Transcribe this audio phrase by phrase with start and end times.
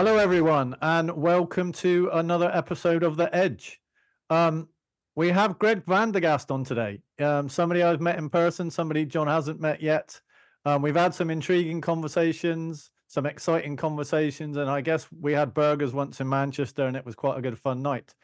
[0.00, 3.82] Hello, everyone, and welcome to another episode of The Edge.
[4.30, 4.70] Um,
[5.14, 7.02] we have Greg Van Der Gaast on today.
[7.18, 10.18] Um, somebody I've met in person, somebody John hasn't met yet.
[10.64, 15.92] Um, we've had some intriguing conversations, some exciting conversations, and I guess we had burgers
[15.92, 18.14] once in Manchester, and it was quite a good fun night.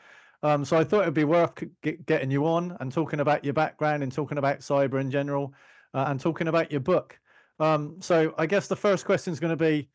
[0.43, 3.53] Um, so I thought it'd be worth get, getting you on and talking about your
[3.53, 5.53] background and talking about cyber in general,
[5.93, 7.21] uh, and talking about your book.
[7.61, 9.91] Um, so I guess the first question is going to be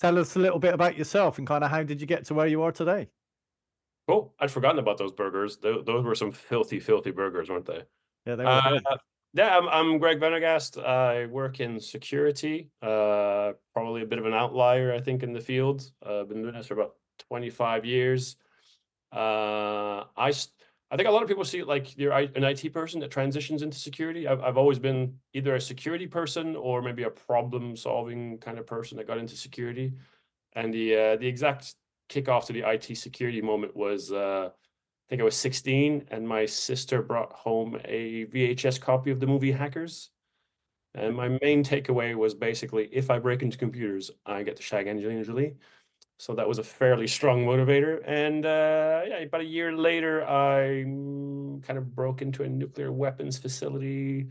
[0.00, 2.34] tell us a little bit about yourself and kind of how did you get to
[2.34, 3.08] where you are today?
[4.08, 4.34] Cool.
[4.38, 5.56] I'd forgotten about those burgers.
[5.56, 7.82] Those, those were some filthy, filthy burgers, weren't they?
[8.26, 8.50] Yeah, they were.
[8.50, 8.80] Uh,
[9.32, 10.78] yeah, I'm, I'm Greg Van Der Gaast.
[10.78, 12.70] I work in security.
[12.82, 15.90] Uh, probably a bit of an outlier, I think, in the field.
[16.04, 16.94] Uh, I've been doing this for about
[17.28, 18.36] 25 years.
[19.12, 20.32] Uh, I
[20.94, 23.62] I think a lot of people see it like you're an IT person that transitions
[23.62, 24.28] into security.
[24.28, 28.66] I've, I've always been either a security person or maybe a problem solving kind of
[28.68, 29.94] person that got into security.
[30.52, 31.74] And the uh, the exact
[32.08, 36.46] kickoff to the IT security moment was uh, I think I was 16 and my
[36.46, 40.10] sister brought home a VHS copy of the movie Hackers.
[40.94, 44.86] And my main takeaway was basically if I break into computers, I get to shag
[44.86, 45.56] Angelina Jolie.
[46.18, 48.00] So that was a fairly strong motivator.
[48.06, 50.82] And uh, yeah, about a year later, I
[51.66, 54.28] kind of broke into a nuclear weapons facility.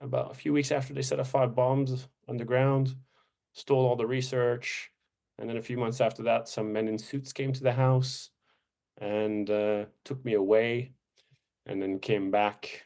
[0.00, 2.96] About a few weeks after they set off five bombs underground,
[3.52, 4.90] stole all the research.
[5.38, 8.30] And then a few months after that, some men in suits came to the house
[8.98, 10.92] and uh, took me away
[11.66, 12.82] and then came back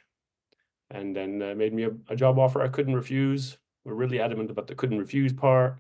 [0.90, 3.56] and then uh, made me a, a job offer I couldn't refuse.
[3.84, 5.78] We're really adamant about the couldn't refuse part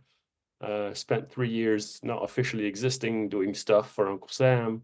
[0.60, 4.82] uh, spent three years not officially existing, doing stuff for Uncle Sam.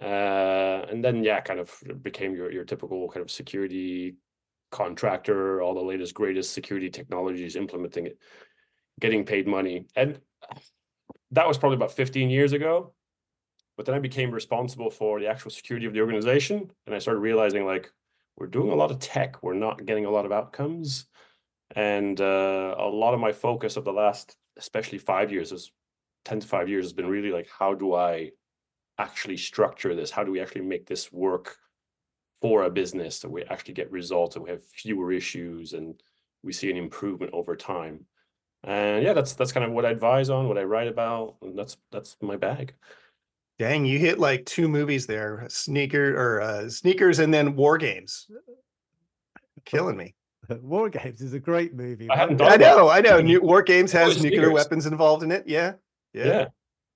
[0.00, 4.16] Uh, and then, yeah, kind of became your, your typical kind of security
[4.70, 8.18] contractor, all the latest, greatest security technologies, implementing it,
[8.98, 9.86] getting paid money.
[9.96, 10.20] And
[11.32, 12.94] that was probably about 15 years ago.
[13.76, 16.70] But then I became responsible for the actual security of the organization.
[16.86, 17.90] And I started realizing like,
[18.36, 21.06] we're doing a lot of tech, we're not getting a lot of outcomes.
[21.76, 25.72] And uh, a lot of my focus of the last especially five years is
[26.24, 28.30] 10 to five years has been really like how do i
[29.00, 30.10] actually structure this?
[30.10, 31.56] How do we actually make this work
[32.42, 36.00] for a business so we actually get results and we have fewer issues and
[36.42, 38.04] we see an improvement over time?
[38.62, 41.58] And yeah that's that's kind of what i advise on what i write about and
[41.58, 42.74] that's that's my bag.
[43.58, 48.26] Dang you hit like two movies there sneaker or uh, sneakers and then war games.
[49.64, 50.14] Killing me
[50.62, 52.08] War Games is a great movie.
[52.10, 53.20] I hadn't I know, I know.
[53.20, 55.44] New War Games has nuclear weapons involved in it.
[55.46, 55.74] Yeah.
[56.12, 56.46] Yeah.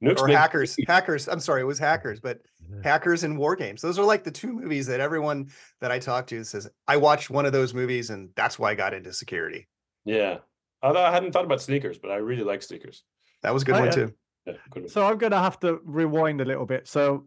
[0.01, 0.15] yeah.
[0.19, 0.77] or hackers.
[0.87, 1.29] Hackers.
[1.29, 2.41] I'm sorry, it was hackers, but
[2.83, 3.81] hackers and war games.
[3.83, 5.51] Those are like the two movies that everyone
[5.81, 8.75] that I talk to says, I watched one of those movies and that's why I
[8.75, 9.69] got into security.
[10.05, 10.39] Yeah.
[10.83, 13.05] Although I hadn't thought about sneakers, but I really like sneakers.
[13.43, 14.15] That was a good oh, one too.
[14.47, 16.87] Yeah, good so I'm gonna have to rewind a little bit.
[16.87, 17.27] So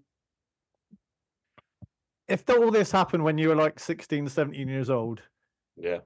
[2.28, 5.22] if all this happened when you were like 16, 17 years old,
[5.76, 6.00] yeah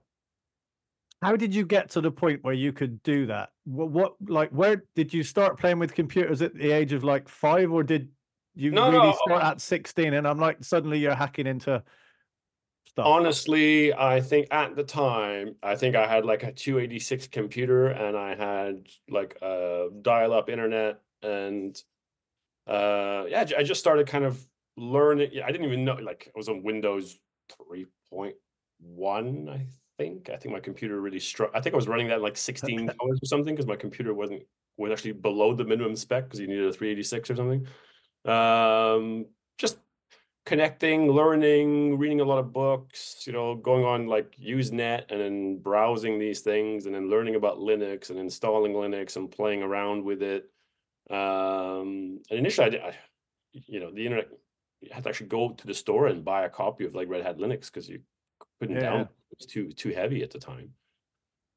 [1.21, 3.49] how did you get to the point where you could do that?
[3.65, 7.29] What, what, like, where did you start playing with computers at the age of like
[7.29, 8.09] five, or did
[8.55, 9.17] you no, really no.
[9.25, 10.13] start at 16?
[10.13, 11.83] And I'm like, suddenly you're hacking into
[12.87, 13.05] stuff.
[13.05, 18.17] Honestly, I think at the time, I think I had like a 286 computer and
[18.17, 21.01] I had like a dial up internet.
[21.21, 21.79] And
[22.65, 24.43] uh, yeah, I just started kind of
[24.75, 25.31] learning.
[25.43, 27.19] I didn't even know, like, I was on Windows
[27.69, 29.67] 3.1, I
[30.01, 30.29] think.
[30.29, 31.51] I think my computer really struck.
[31.53, 34.43] I think I was running that like 16 hours or something because my computer wasn't
[34.77, 37.67] was actually below the minimum spec because you needed a 386 or something.
[38.25, 39.25] Um,
[39.57, 39.77] just
[40.45, 45.59] connecting, learning, reading a lot of books, you know, going on like Usenet and then
[45.59, 50.23] browsing these things and then learning about Linux and installing Linux and playing around with
[50.23, 50.49] it.
[51.11, 52.95] Um, and initially, I, did, I,
[53.51, 54.29] you know, the internet,
[54.79, 57.23] you had to actually go to the store and buy a copy of like Red
[57.23, 57.99] Hat Linux because you
[58.61, 58.81] couldn't yeah.
[58.81, 60.71] down it was too too heavy at the time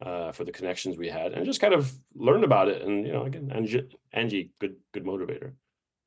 [0.04, 2.82] uh, for the connections we had, and just kind of learned about it.
[2.82, 5.52] And you know, again, Angie, Angie good good motivator.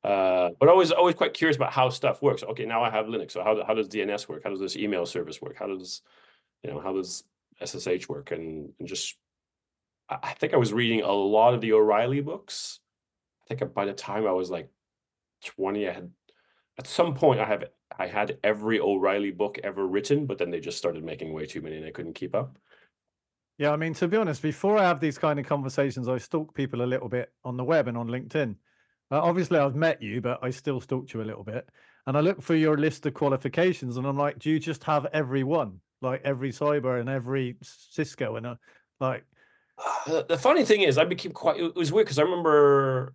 [0.02, 2.42] Uh, but always always quite curious about how stuff works.
[2.42, 3.32] Okay, now I have Linux.
[3.32, 4.42] So how how does DNS work?
[4.42, 5.56] How does this email service work?
[5.58, 6.02] How does
[6.62, 7.24] you know how does
[7.64, 8.30] SSH work?
[8.32, 9.16] And and just
[10.08, 12.80] I think I was reading a lot of the O'Reilly books.
[13.44, 14.70] I think by the time I was like
[15.44, 16.10] 20, I had
[16.78, 17.64] at some point I have
[17.98, 21.60] I had every O'Reilly book ever written, but then they just started making way too
[21.60, 22.56] many and I couldn't keep up.
[23.58, 26.54] Yeah, I mean, to be honest, before I have these kind of conversations, I stalk
[26.54, 28.54] people a little bit on the web and on LinkedIn.
[29.10, 31.68] Uh, obviously, I've met you, but I still stalk you a little bit.
[32.06, 35.06] And I look for your list of qualifications, and I'm like, do you just have
[35.12, 38.56] every one, like every cyber and every Cisco, and
[39.00, 39.24] like?
[40.06, 41.58] the funny thing is, I became quite.
[41.58, 43.14] It was weird because I remember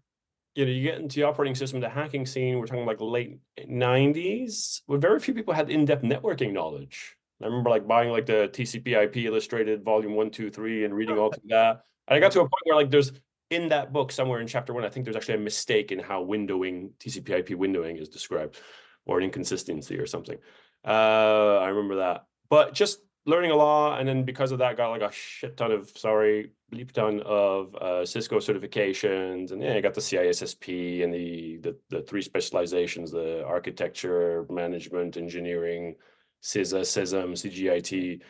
[0.55, 3.39] you know, you get into the operating system, the hacking scene, we're talking like late
[3.59, 7.15] 90s, where very few people had in-depth networking knowledge.
[7.41, 11.17] I remember like buying like the TCP IP illustrated volume one, two, three, and reading
[11.17, 11.81] all of that.
[12.07, 13.11] And I got to a point where like there's
[13.50, 16.23] in that book somewhere in chapter one, I think there's actually a mistake in how
[16.23, 18.59] windowing TCP IP windowing is described,
[19.06, 20.38] or an inconsistency or something.
[20.85, 22.25] Uh, I remember that.
[22.49, 25.71] But just learning a lot, and then because of that, got like a shit ton
[25.71, 31.13] of sorry, bleep ton of uh, Cisco certifications, and yeah, I got the CISSP and
[31.13, 35.95] the, the the three specializations: the architecture, management, engineering,
[36.43, 38.21] CISA, CISM, CGEIT,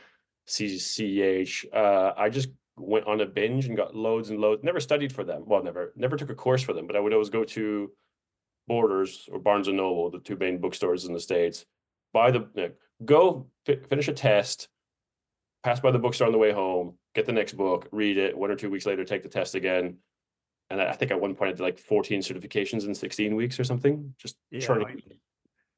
[0.47, 1.65] CCH.
[1.73, 4.63] Uh, I just went on a binge and got loads and loads.
[4.63, 5.43] Never studied for them.
[5.45, 7.91] Well, never never took a course for them, but I would always go to
[8.67, 11.65] Borders or Barnes and Noble, the two main bookstores in the states.
[12.13, 12.73] Buy the
[13.03, 14.69] go finish a test,
[15.63, 18.37] pass by the bookstore on the way home, get the next book, read it.
[18.37, 19.97] One or two weeks later, take the test again.
[20.69, 23.63] And I think at one point I did like 14 certifications in 16 weeks or
[23.63, 24.13] something.
[24.17, 25.01] Just yeah, churning.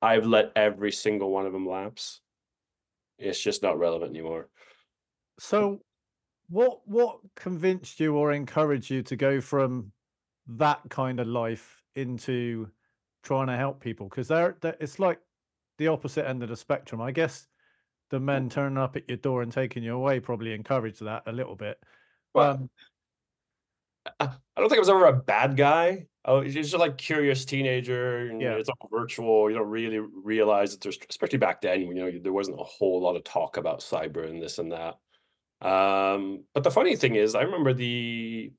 [0.02, 2.22] I've let every single one of them lapse.
[3.18, 4.50] It's just not relevant anymore.
[5.40, 5.82] So
[6.50, 9.92] what what convinced you or encouraged you to go from
[10.48, 12.70] that kind of life into
[13.24, 14.08] trying to help people?
[14.08, 15.20] Because they're, they're it's like
[15.78, 17.02] the opposite end of the spectrum.
[17.02, 17.48] I guess
[18.10, 21.31] the men turning up at your door and taking you away probably encouraged that a
[21.31, 21.80] little bit.
[22.34, 22.69] Well, um,
[24.19, 26.06] I don't think I was ever a bad guy.
[26.25, 28.30] Oh, it's just like curious teenager.
[28.30, 29.50] And, yeah, it's all virtual.
[29.50, 33.02] You don't really realize that there's, especially back then, you know, there wasn't a whole
[33.02, 34.96] lot of talk about cyber and this and that.
[35.68, 38.51] Um, but the funny thing is, I remember the,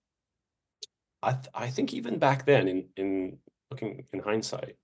[1.22, 3.38] I th- I think even back then, in in
[3.70, 4.76] looking in hindsight,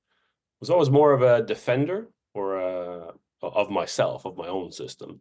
[0.60, 3.12] was always more of a defender or a
[3.52, 5.20] of myself, of my own system,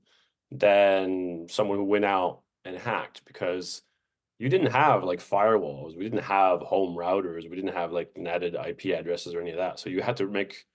[0.51, 3.81] than someone who went out and hacked because
[4.39, 8.55] you didn't have like firewalls, we didn't have home routers, we didn't have like netted
[8.55, 9.79] IP addresses or any of that.
[9.79, 10.65] So you had to make,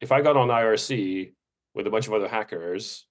[0.00, 1.32] if I got on IRC
[1.74, 3.06] with a bunch of other hackers,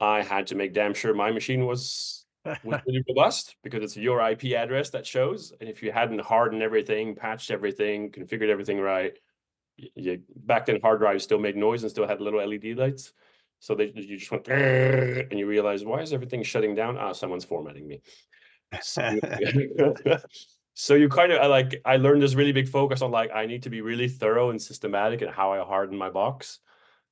[0.00, 4.20] I had to make damn sure my machine was was really robust because it's your
[4.20, 5.52] IP address that shows.
[5.60, 9.18] And if you hadn't hardened everything, patched everything, configured everything right,
[9.76, 13.12] you, back then hard drives still made noise and still had little LED lights.
[13.60, 16.98] So they you just went and you realize why is everything shutting down?
[16.98, 18.02] Ah, someone's formatting me.
[18.82, 19.18] So,
[20.74, 23.62] so you kind of like I learned this really big focus on like I need
[23.62, 26.60] to be really thorough and systematic in how I harden my box.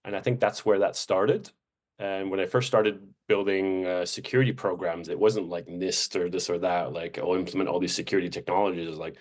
[0.04, 1.50] And I think that's where that started.
[1.98, 6.50] And when I first started building uh, security programs, it wasn't like NIST or this
[6.50, 8.88] or that, like, oh, implement all these security technologies.
[8.88, 9.16] It's like,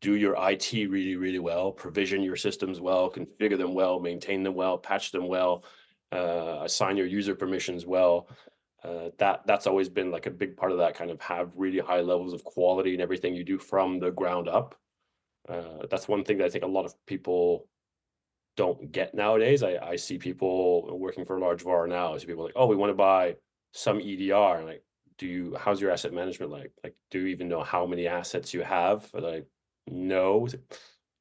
[0.00, 4.54] do your IT really, really well, provision your systems well, configure them well, maintain them
[4.54, 5.64] well, patch them well,
[6.12, 8.28] uh, assign your user permissions well.
[8.82, 11.78] Uh, that that's always been like a big part of that kind of have really
[11.78, 14.74] high levels of quality and everything you do from the ground up.
[15.48, 17.66] Uh, that's one thing that I think a lot of people
[18.56, 19.62] don't get nowadays.
[19.62, 22.14] I, I see people working for large VAR now.
[22.14, 23.36] I see people like, oh, we want to buy
[23.72, 24.58] some EDR.
[24.58, 24.84] And like,
[25.18, 26.72] do you, how's your asset management like?
[26.82, 29.08] Like, do you even know how many assets you have?
[29.12, 29.46] Like,
[29.86, 30.48] no,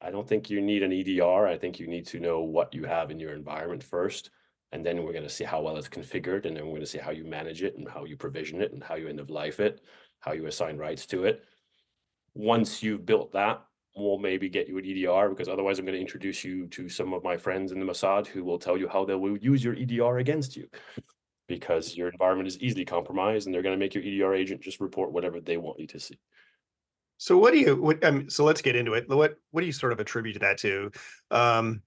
[0.01, 1.47] I don't think you need an EDR.
[1.47, 4.31] I think you need to know what you have in your environment first.
[4.71, 6.45] And then we're going to see how well it's configured.
[6.45, 8.73] And then we're going to see how you manage it and how you provision it
[8.73, 9.81] and how you end of life it,
[10.19, 11.43] how you assign rights to it.
[12.33, 13.63] Once you've built that,
[13.95, 17.13] we'll maybe get you an EDR because otherwise I'm going to introduce you to some
[17.13, 19.75] of my friends in the Mossad who will tell you how they will use your
[19.75, 20.67] EDR against you
[21.47, 24.79] because your environment is easily compromised and they're going to make your EDR agent just
[24.79, 26.17] report whatever they want you to see.
[27.17, 29.07] So what do you what um, so let's get into it.
[29.07, 30.91] What what do you sort of attribute that to?
[31.31, 31.81] Um,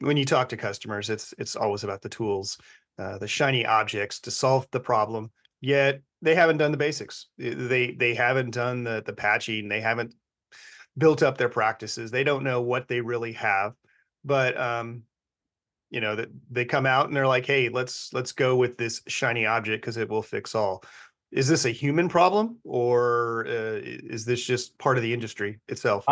[0.00, 2.58] when you talk to customers, it's it's always about the tools,
[2.98, 5.30] uh, the shiny objects to solve the problem.
[5.60, 7.26] Yet they haven't done the basics.
[7.38, 9.68] They they haven't done the the patching.
[9.68, 10.14] They haven't
[10.96, 12.10] built up their practices.
[12.10, 13.74] They don't know what they really have,
[14.24, 15.02] but um,
[15.90, 19.02] you know that they come out and they're like, "Hey, let's let's go with this
[19.08, 20.82] shiny object because it will fix all."
[21.32, 26.06] Is this a human problem or uh, is this just part of the industry itself?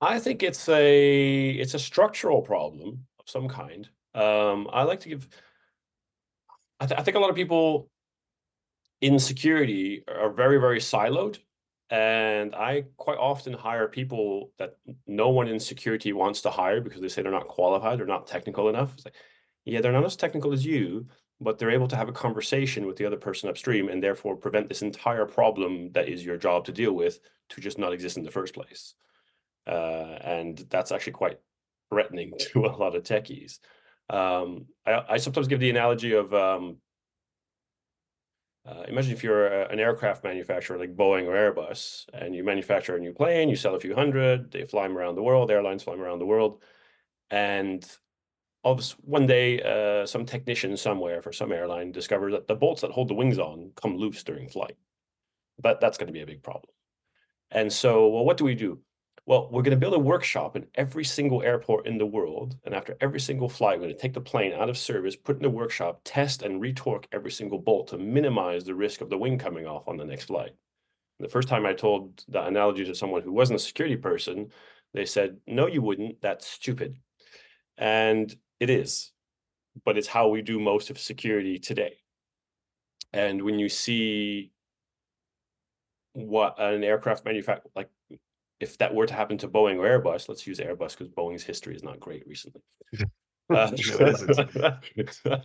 [0.00, 3.88] I think it's a it's a structural problem of some kind.
[4.14, 5.28] Um, I like to give.
[6.80, 7.88] I, th- I think a lot of people
[9.00, 11.38] in security are very very siloed,
[11.90, 17.00] and I quite often hire people that no one in security wants to hire because
[17.00, 18.94] they say they're not qualified, they're not technical enough.
[18.94, 19.14] It's like,
[19.64, 21.06] yeah, they're not as technical as you,
[21.40, 24.68] but they're able to have a conversation with the other person upstream and therefore prevent
[24.68, 28.24] this entire problem that is your job to deal with to just not exist in
[28.24, 28.94] the first place.
[29.66, 31.38] Uh, and that's actually quite
[31.90, 33.58] threatening to a lot of techies.
[34.10, 36.78] Um, I, I, sometimes give the analogy of um,
[38.68, 42.96] Uh, imagine if you're a, an aircraft manufacturer like Boeing or Airbus, and you manufacture
[42.96, 45.82] a new plane, you sell a few hundred, they fly them around the world, airlines
[45.82, 46.62] fly them around the world,
[47.30, 47.84] and
[48.62, 53.08] one day, uh, some technician somewhere for some airline discovers that the bolts that hold
[53.08, 54.76] the wings on come loose during flight.
[55.60, 56.72] But that's going to be a big problem.
[57.50, 58.80] And so, well, what do we do?
[59.26, 62.56] Well, we're going to build a workshop in every single airport in the world.
[62.64, 65.36] And after every single flight, we're going to take the plane out of service, put
[65.36, 69.18] in the workshop, test and retorque every single bolt to minimize the risk of the
[69.18, 70.52] wing coming off on the next flight.
[71.18, 74.50] And the first time I told that analogy to someone who wasn't a security person,
[74.94, 76.22] they said, No, you wouldn't.
[76.22, 76.96] That's stupid.
[77.76, 79.12] And it is,
[79.84, 81.98] but it's how we do most of security today.
[83.12, 84.52] And when you see
[86.12, 87.88] what an aircraft manufacturer, like
[88.60, 91.74] if that were to happen to Boeing or Airbus, let's use Airbus because Boeing's history
[91.74, 92.62] is not great recently.
[93.54, 93.70] uh,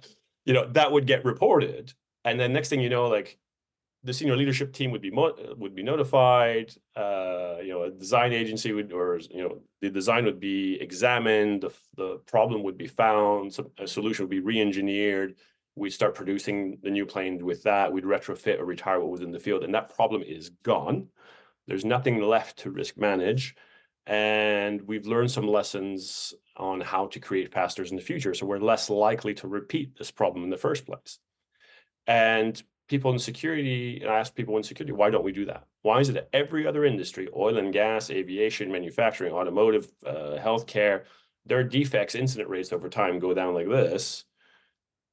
[0.45, 1.93] you know, that would get reported.
[2.25, 3.37] And then next thing you know, like
[4.03, 6.73] the senior leadership team would be would be notified.
[6.95, 11.61] Uh, you know, a design agency would, or you know, the design would be examined.
[11.61, 13.57] The, the problem would be found.
[13.79, 15.35] A solution would be re-engineered.
[15.75, 17.91] We start producing the new plane with that.
[17.91, 21.07] We'd retrofit or retire what was in the field, and that problem is gone.
[21.67, 23.55] There's nothing left to risk manage,
[24.05, 28.33] and we've learned some lessons on how to create pastors in the future.
[28.33, 31.19] So we're less likely to repeat this problem in the first place.
[32.05, 32.61] And
[32.93, 35.63] people in security, and I ask people in security, why don't we do that?
[35.81, 41.05] Why is it that every other industry, oil and gas, aviation, manufacturing, automotive, uh, healthcare,
[41.43, 44.25] their defects, incident rates over time go down like this,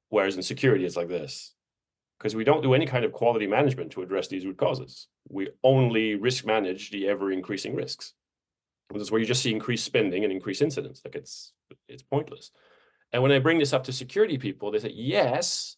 [0.09, 1.55] whereas in security it's like this?
[2.19, 5.07] Because we don't do any kind of quality management to address these root causes.
[5.27, 8.13] We only risk manage the ever increasing risks.
[8.91, 11.01] And that's where you just see increased spending and increased incidents.
[11.03, 11.53] Like it's
[11.87, 12.51] it's pointless.
[13.11, 15.77] And when I bring this up to security people, they say, yes,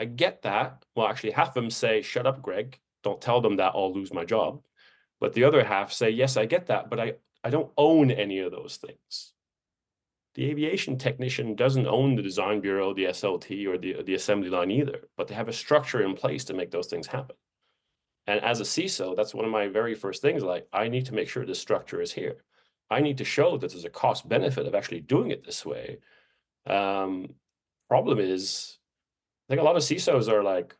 [0.00, 0.82] I get that.
[0.96, 2.80] Well, actually, half of them say, shut up, Greg.
[3.04, 4.62] Don't tell them that I'll lose my job.
[5.20, 7.12] But the other half say, yes, I get that, but I,
[7.44, 9.34] I don't own any of those things.
[10.36, 14.70] The aviation technician doesn't own the design bureau, the SLT, or the, the assembly line
[14.70, 17.36] either, but they have a structure in place to make those things happen.
[18.26, 20.42] And as a CISO, that's one of my very first things.
[20.42, 22.36] Like, I need to make sure this structure is here.
[22.88, 25.98] I need to show that there's a cost benefit of actually doing it this way.
[26.66, 27.34] Um,
[27.88, 28.78] problem is,
[29.50, 30.76] think a lot of CISOs are like,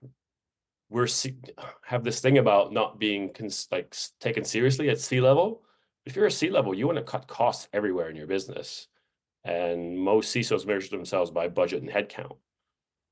[0.90, 1.08] we're
[1.82, 3.34] have this thing about not being
[3.70, 5.62] like taken seriously at C level.
[6.06, 8.86] If you're a C level, you want to cut costs everywhere in your business,
[9.44, 12.36] and most CISOs measure themselves by budget and headcount.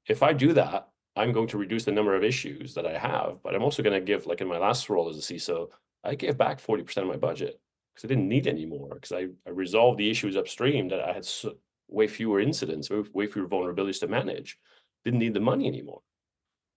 [0.07, 3.43] If I do that, I'm going to reduce the number of issues that I have,
[3.43, 5.69] but I'm also going to give, like in my last role as a CISO,
[6.05, 7.61] I gave back 40% of my budget
[7.95, 11.13] because I didn't need any more because I, I resolved the issues upstream that I
[11.13, 11.55] had so,
[11.89, 14.59] way fewer incidents, way fewer vulnerabilities to manage
[15.05, 16.03] didn't need the money anymore.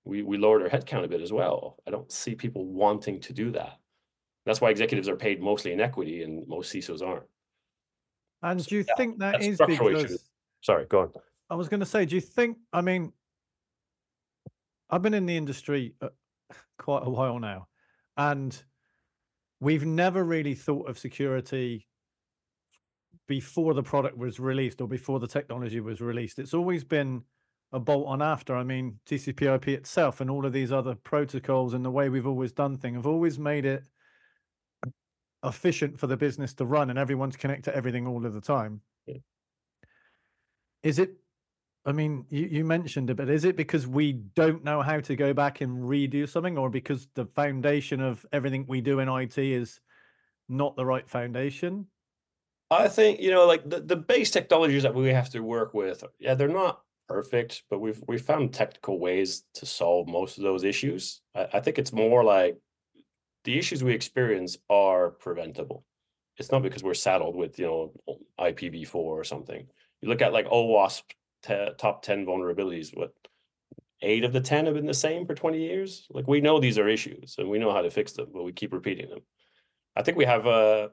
[0.03, 1.77] We we lowered our headcount a bit as well.
[1.87, 3.79] I don't see people wanting to do that.
[4.45, 7.25] That's why executives are paid mostly in equity and most CISOs aren't.
[8.41, 10.23] And so, do you yeah, think that is because?
[10.61, 11.11] Sorry, go on.
[11.49, 12.57] I was going to say, do you think?
[12.73, 13.13] I mean,
[14.89, 16.09] I've been in the industry uh,
[16.79, 17.67] quite a while now,
[18.17, 18.61] and
[19.59, 21.87] we've never really thought of security
[23.27, 26.39] before the product was released or before the technology was released.
[26.39, 27.23] It's always been
[27.73, 28.55] a bolt on after.
[28.55, 32.51] I mean, TCP/IP itself and all of these other protocols and the way we've always
[32.51, 33.83] done things have always made it
[35.43, 38.81] efficient for the business to run and everyone's connect to everything all of the time.
[39.05, 39.17] Yeah.
[40.83, 41.13] Is it?
[41.83, 45.15] I mean, you, you mentioned it, but is it because we don't know how to
[45.15, 49.39] go back and redo something, or because the foundation of everything we do in IT
[49.39, 49.79] is
[50.47, 51.87] not the right foundation?
[52.69, 56.03] I think you know, like the, the base technologies that we have to work with,
[56.19, 60.63] yeah, they're not perfect, but we've we found technical ways to solve most of those
[60.63, 61.21] issues.
[61.35, 62.57] I, I think it's more like
[63.43, 65.83] the issues we experience are preventable.
[66.37, 69.67] It's not because we're saddled with you know IPv4 or something.
[70.01, 71.03] You look at like OWASP
[71.77, 73.13] top 10 vulnerabilities, what
[74.01, 76.07] eight of the 10 have been the same for 20 years?
[76.09, 78.51] Like we know these are issues and we know how to fix them, but we
[78.51, 79.19] keep repeating them.
[79.95, 80.89] I think we have a,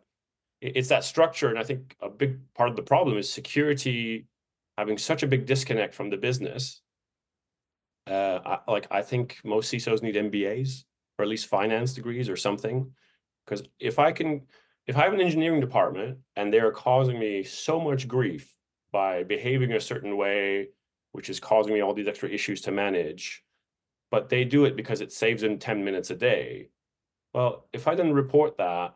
[0.60, 1.48] it's that structure.
[1.48, 4.26] And I think a big part of the problem is security
[4.78, 6.82] having such a big disconnect from the business.
[8.06, 10.84] Uh, I, like I think most CISOs need MBAs
[11.18, 12.92] or at least finance degrees or something.
[13.44, 14.42] Because if I can,
[14.86, 18.54] if I have an engineering department and they're causing me so much grief
[18.92, 20.68] by behaving a certain way,
[21.10, 23.42] which is causing me all these extra issues to manage,
[24.12, 26.68] but they do it because it saves them 10 minutes a day.
[27.34, 28.94] Well, if I didn't report that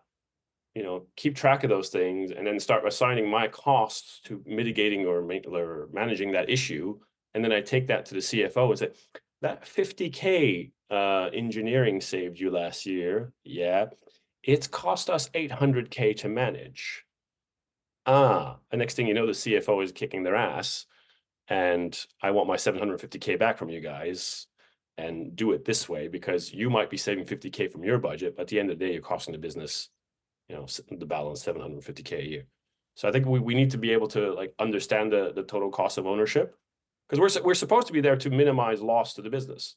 [0.74, 5.06] you know, keep track of those things and then start assigning my costs to mitigating
[5.06, 6.98] or, or managing that issue.
[7.34, 8.90] And then I take that to the CFO and say,
[9.42, 13.32] that 50K uh, engineering saved you last year.
[13.44, 13.86] Yeah.
[14.42, 17.04] It's cost us 800K to manage.
[18.06, 20.86] Ah, the next thing you know, the CFO is kicking their ass
[21.48, 24.46] and I want my 750K back from you guys
[24.98, 28.42] and do it this way because you might be saving 50K from your budget, but
[28.42, 29.88] at the end of the day, you're costing the business,
[30.52, 30.66] you know,
[30.98, 32.44] the balance 750K a year.
[32.94, 35.70] So I think we, we need to be able to like understand the, the total
[35.70, 36.54] cost of ownership
[37.08, 39.76] because we're, we're supposed to be there to minimize loss to the business.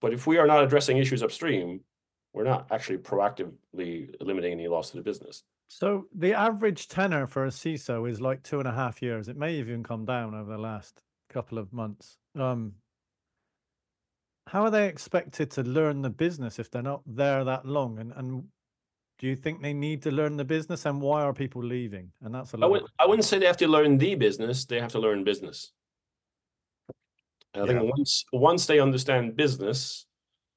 [0.00, 1.80] But if we are not addressing issues upstream,
[2.32, 5.44] we're not actually proactively eliminating any loss to the business.
[5.68, 9.28] So the average tenor for a CISO is like two and a half years.
[9.28, 11.00] It may even come down over the last
[11.30, 12.18] couple of months.
[12.38, 12.72] Um,
[14.48, 17.98] how are they expected to learn the business if they're not there that long?
[17.98, 18.44] And and
[19.18, 20.84] do you think they need to learn the business?
[20.84, 22.10] And why are people leaving?
[22.22, 22.70] And that's a I lot.
[22.70, 24.64] wouldn't, I wouldn't say they have to learn the business.
[24.66, 25.72] They have to learn business.
[27.54, 27.78] And I Yeah.
[27.80, 30.06] think once once they understand business,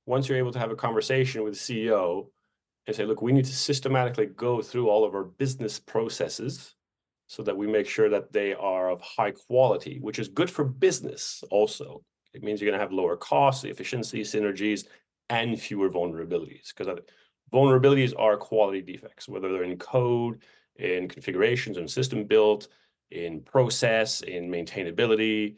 [0.06, 2.30] once you're able to have a conversation with the CEO
[2.88, 6.76] and say, look, we need to systematically go through all of our business processes
[7.28, 10.66] so that we make sure that they are of high quality, which is good for
[10.66, 12.04] business also.
[12.34, 14.88] It means you're going to have lower costs, efficiency, synergies,
[15.30, 16.74] and fewer vulnerabilities.
[16.76, 16.88] Because
[17.52, 20.42] vulnerabilities are quality defects, whether they're in code,
[20.76, 22.68] in configurations, in system built,
[23.12, 25.56] in process, in maintainability,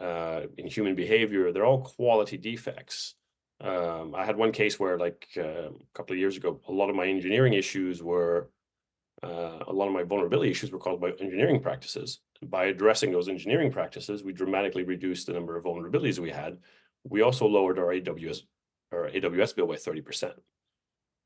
[0.00, 1.52] uh, in human behavior.
[1.52, 3.14] They're all quality defects.
[3.60, 6.90] Um, I had one case where, like uh, a couple of years ago, a lot
[6.90, 8.50] of my engineering issues were,
[9.22, 12.20] uh, a lot of my vulnerability issues were caused by engineering practices.
[12.42, 16.58] By addressing those engineering practices, we dramatically reduced the number of vulnerabilities we had.
[17.04, 18.42] We also lowered our AWS
[18.92, 20.32] our AWS bill by 30%.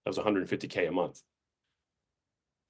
[0.05, 1.23] That was 150K a month.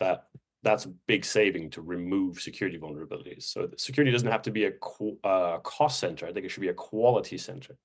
[0.01, 0.25] That
[0.63, 3.45] that's a big saving to remove security vulnerabilities.
[3.45, 4.73] So security doesn't have to be a
[5.25, 6.27] uh, cost center.
[6.27, 7.77] I think it should be a quality center.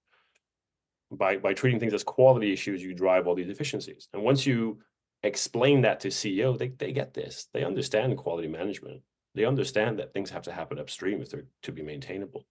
[1.11, 4.07] By by treating things as quality issues, you drive all these efficiencies.
[4.13, 4.79] And once you
[5.23, 7.47] explain that to CEO, they they get this.
[7.53, 9.01] They understand quality management.
[9.35, 12.45] They understand that things have to happen upstream if they're to be maintainable.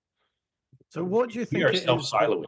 [0.88, 1.58] So what do you think?
[1.58, 2.44] We are it is self-siloing.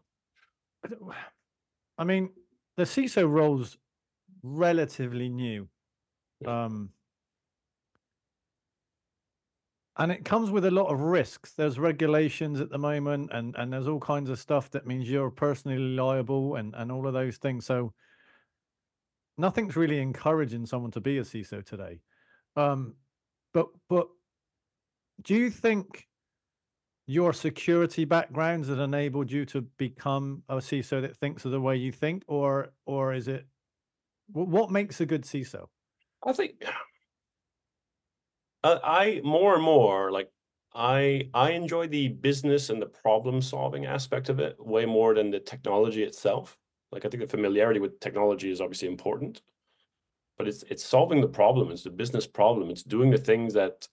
[1.99, 2.31] I mean,
[2.77, 3.77] the CISO role's
[4.55, 5.69] relatively new.
[6.47, 6.91] Um,
[9.99, 11.53] and it comes with a lot of risks.
[11.53, 15.31] There's regulations at the moment, and and there's all kinds of stuff that means you're
[15.31, 17.65] personally liable, and and all of those things.
[17.65, 17.93] So
[19.39, 22.01] nothing's really encouraging someone to be a CISO today.
[22.57, 22.95] Um,
[23.55, 24.09] but but
[25.23, 26.07] do you think
[27.07, 31.77] your security backgrounds that enabled you to become a CISO that thinks of the way
[31.77, 33.47] you think, or or is it
[34.33, 35.67] what makes a good CISO?
[36.25, 36.65] I think
[38.65, 40.31] uh, I more and more like
[40.75, 45.31] I I enjoy the business and the problem solving aspect of it way more than
[45.31, 46.59] the technology itself.
[46.93, 49.43] Like I think the familiarity with technology is obviously important,
[50.39, 51.71] but it's it's solving the problem.
[51.71, 52.71] It's the business problem.
[52.71, 53.89] It's doing the things that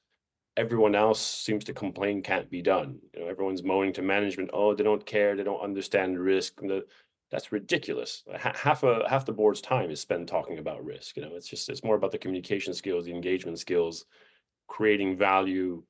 [0.58, 3.00] everyone else seems to complain can't be done.
[3.14, 6.62] You know, everyone's moaning to management, oh, they don't care, they don't understand risk.
[6.62, 6.86] the-
[7.34, 8.24] that's ridiculous.
[8.38, 11.18] Half a half the board's time is spent talking about risk.
[11.18, 14.06] You know, it's just it's more about the communication skills, the engagement skills,
[14.68, 15.82] creating value.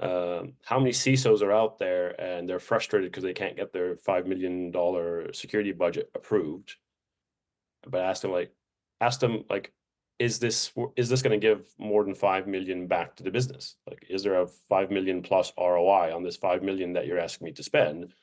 [0.00, 3.96] Um, how many CISOs are out there and they're frustrated because they can't get their
[3.96, 6.76] five million dollar security budget approved?
[7.86, 8.50] But ask them like,
[9.02, 9.74] ask them like,
[10.18, 13.76] is this is this going to give more than five million back to the business?
[13.86, 17.44] Like, is there a five million plus ROI on this five million that you're asking
[17.44, 18.14] me to spend?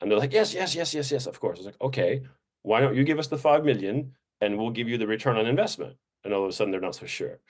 [0.00, 1.58] And they're like, yes, yes, yes, yes, yes, of course.
[1.58, 2.22] It's like, okay,
[2.62, 5.46] why don't you give us the five million and we'll give you the return on
[5.46, 5.96] investment?
[6.24, 7.40] And all of a sudden they're not so sure.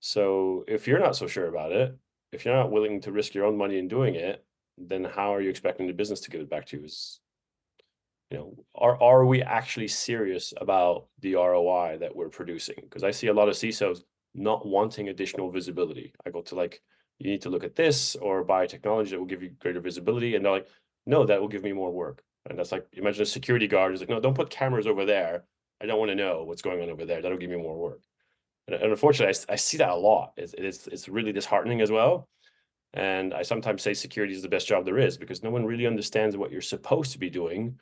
[0.00, 1.96] So if you're not so sure about it,
[2.32, 4.44] if you're not willing to risk your own money in doing it,
[4.76, 6.84] then how are you expecting the business to give it back to you?
[6.84, 7.20] Is
[8.30, 12.76] you know, are are we actually serious about the ROI that we're producing?
[12.82, 14.02] Because I see a lot of CISOs
[14.34, 16.12] not wanting additional visibility.
[16.26, 16.82] I go to like,
[17.18, 20.34] you need to look at this or buy technology that will give you greater visibility,
[20.34, 20.68] and they're like,
[21.06, 22.22] no, that will give me more work.
[22.48, 25.44] And that's like, imagine a security guard is like, no, don't put cameras over there.
[25.80, 27.22] I don't want to know what's going on over there.
[27.22, 28.00] That'll give me more work.
[28.66, 30.32] And, and unfortunately, I see that a lot.
[30.36, 32.28] It's, it's it's really disheartening as well.
[32.94, 35.86] And I sometimes say security is the best job there is because no one really
[35.86, 37.78] understands what you're supposed to be doing.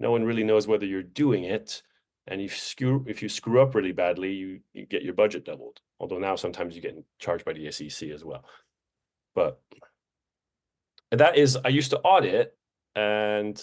[0.00, 1.82] No one really knows whether you're doing it.
[2.26, 5.44] And if you screw if you screw up really badly, you, you get your budget
[5.44, 5.80] doubled.
[6.00, 8.44] Although now sometimes you get charged by the SEC as well.
[9.34, 9.60] But
[11.10, 12.56] that is, I used to audit,
[12.96, 13.62] and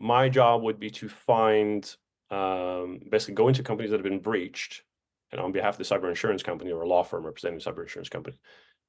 [0.00, 1.94] my job would be to find
[2.30, 4.82] um, basically go into companies that have been breached,
[5.30, 7.82] and on behalf of the cyber insurance company or a law firm representing the cyber
[7.82, 8.38] insurance company,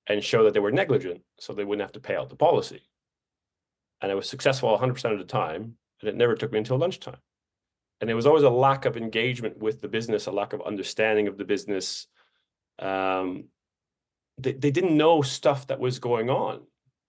[0.08, 2.82] and show that they were negligent, so they wouldn't have to pay out the policy.
[4.02, 7.18] And I was successful 100% of the time, and it never took me until lunchtime.
[8.02, 11.28] and there was always a lack of engagement with the business, a lack of understanding
[11.28, 12.08] of the business.
[12.80, 13.46] Um,
[14.38, 16.62] they, they didn't know stuff that was going on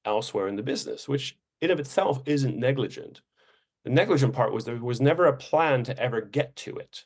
[0.04, 3.20] elsewhere in the business, which in of itself isn't negligent.
[3.84, 7.04] The negligent part was there was never a plan to ever get to it.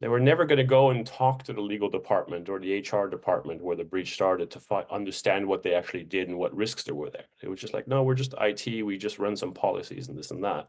[0.00, 3.06] They were never going to go and talk to the legal department or the HR
[3.06, 6.82] department where the breach started to fi- understand what they actually did and what risks
[6.82, 7.26] there were there.
[7.40, 8.84] It was just like, no, we're just IT.
[8.84, 10.68] We just run some policies and this and that.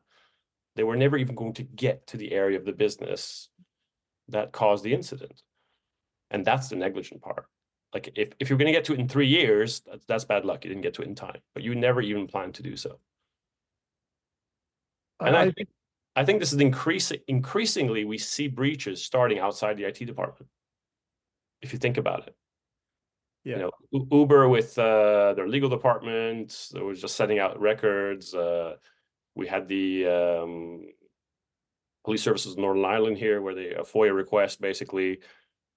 [0.75, 3.49] They were never even going to get to the area of the business
[4.27, 5.41] that caused the incident.
[6.29, 7.47] And that's the negligent part.
[7.93, 10.45] Like if, if you're going to get to it in three years, that's, that's bad
[10.45, 10.63] luck.
[10.63, 12.99] You didn't get to it in time, but you never even planned to do so.
[15.19, 15.69] And I, think
[16.15, 17.19] I think this is increasing.
[17.27, 20.49] Increasingly, we see breaches starting outside the IT department.
[21.61, 22.35] If you think about it,
[23.45, 23.57] Yeah.
[23.57, 28.33] you know, Uber with uh, their legal department, they was just sending out records.
[28.33, 28.75] Uh,
[29.35, 30.85] we had the um,
[32.03, 35.19] police services in Northern Ireland here, where they a FOIA request basically.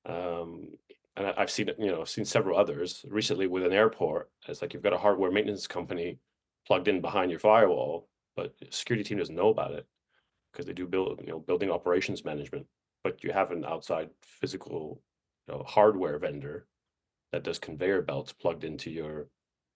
[0.06, 0.70] Um,
[1.16, 4.30] and I- I've seen it, you know, I've seen several others recently with an airport.
[4.48, 6.18] It's like you've got a hardware maintenance company
[6.66, 9.86] plugged in behind your firewall, but security team doesn't know about it
[10.52, 12.66] because they do build, you know, building operations management.
[13.02, 15.02] But you have an outside physical,
[15.48, 16.66] you know, hardware vendor
[17.32, 19.28] that does conveyor belts plugged into your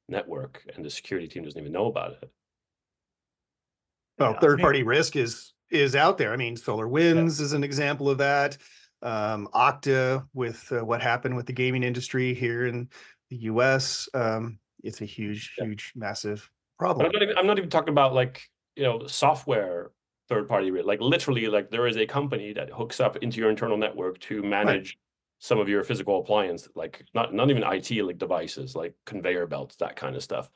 [0.08, 2.30] network, and the security team doesn't even know about it.
[4.18, 6.32] Well, Yeah, I third mean- party risk is is out there.
[6.32, 8.58] I mean, SolarWinds is an example of that.
[9.02, 12.88] Um, Okta with uh, what happened with the gaming industry here in
[13.30, 14.08] the US.
[14.14, 15.66] Um, it's a huge, Yeah.
[15.66, 17.06] huge, massive problem.
[17.06, 18.42] I'm not even, I'm not even talking about like,
[18.76, 19.92] you know, software
[20.28, 23.50] third party, re- like literally like there is a company that hooks up into your
[23.50, 24.98] internal network to manage
[25.38, 29.76] some of your physical appliance, like not, not even IT like devices, like conveyor belts,
[29.76, 30.50] that kind of stuff.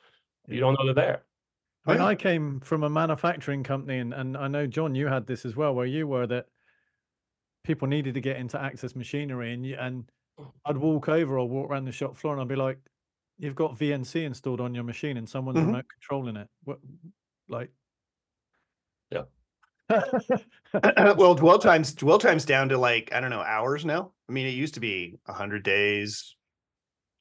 [0.47, 1.23] You don't know they're there.
[1.87, 5.27] I mean, I came from a manufacturing company, and, and I know John, you had
[5.27, 6.47] this as well, where you were that
[7.65, 10.11] people needed to get into access machinery, and and
[10.65, 12.79] I'd walk over or walk around the shop floor, and I'd be like,
[13.37, 15.67] "You've got VNC installed on your machine, and someone's Mhm.
[15.67, 16.79] remote controlling it." What,
[17.47, 17.71] like,
[19.11, 19.25] Yeah.
[21.17, 24.13] well, dwell times dwell times down to like I don't know hours now.
[24.27, 26.35] I mean, it used to be hundred days,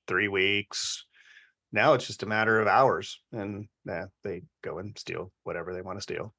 [0.06, 1.04] three weeks.
[1.72, 5.82] Now it's just a matter of hours, and yeah, they go and steal whatever they
[5.82, 6.34] want to steal.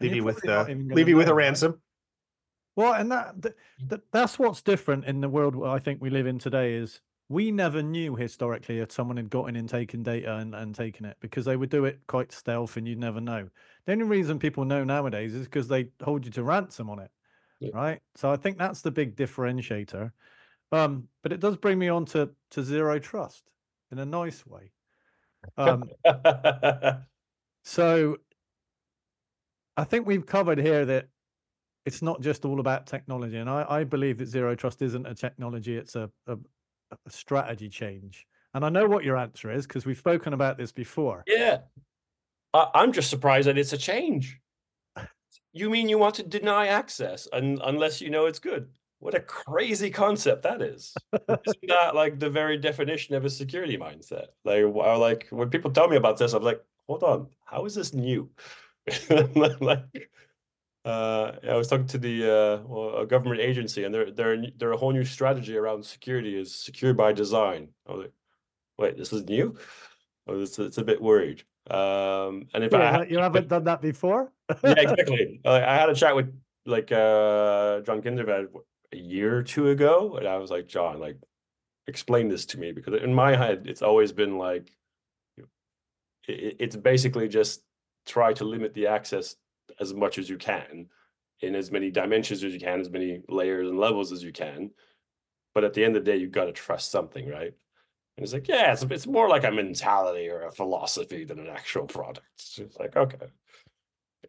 [0.00, 1.82] And Leave you're with uh, leave you with a ransom.
[2.76, 3.54] Well, and that, th-
[3.88, 7.50] th- that's what's different in the world I think we live in today is we
[7.50, 11.46] never knew historically if someone had gotten in taken data and, and taken it because
[11.46, 13.48] they would do it quite stealth and you'd never know.
[13.86, 17.10] The only reason people know nowadays is because they hold you to ransom on it.
[17.58, 17.70] Yeah.
[17.72, 18.00] Right.
[18.14, 20.12] So I think that's the big differentiator.
[20.70, 23.44] Um, but it does bring me on to, to zero trust
[23.90, 24.72] in a nice way.
[25.56, 25.84] Um,
[27.64, 28.18] so
[29.76, 31.08] I think we've covered here that
[31.86, 33.38] it's not just all about technology.
[33.38, 36.36] And I, I believe that zero trust isn't a technology, it's a, a,
[36.90, 38.26] a strategy change.
[38.54, 41.22] And I know what your answer is because we've spoken about this before.
[41.26, 41.58] yeah.
[42.52, 44.40] I, I'm just surprised that it's a change.
[45.52, 48.68] You mean you want to deny access un, unless you know it's good?
[48.98, 50.94] What a crazy concept that is.
[51.12, 54.26] Isn't that like the very definition of a security mindset?
[54.44, 57.64] Like, or uh, like when people tell me about this, I'm like, hold on, how
[57.66, 58.30] is this new?
[59.60, 60.10] like,
[60.86, 64.72] uh, I was talking to the uh, well, a government agency, and they're they're they're
[64.72, 67.68] a whole new strategy around security is secure by design.
[67.88, 68.12] I was like,
[68.78, 69.58] wait, this is new.
[70.28, 71.42] Oh, it's it's a bit worried.
[71.68, 74.32] Um, and if I had- you haven't done that before?
[74.62, 75.40] yeah, exactly.
[75.44, 76.32] Like, I had a chat with
[76.66, 78.48] like uh John Kindervag
[78.92, 81.16] a year or two ago, and I was like, John, like,
[81.88, 84.70] explain this to me because in my head, it's always been like,
[86.28, 87.62] it, it's basically just
[88.06, 89.34] try to limit the access
[89.80, 90.88] as much as you can
[91.40, 94.70] in as many dimensions as you can, as many layers and levels as you can.
[95.54, 97.52] But at the end of the day, you've got to trust something, right?
[98.16, 101.48] And it's like, yeah, it's it's more like a mentality or a philosophy than an
[101.48, 102.26] actual product.
[102.58, 103.26] It's like, okay.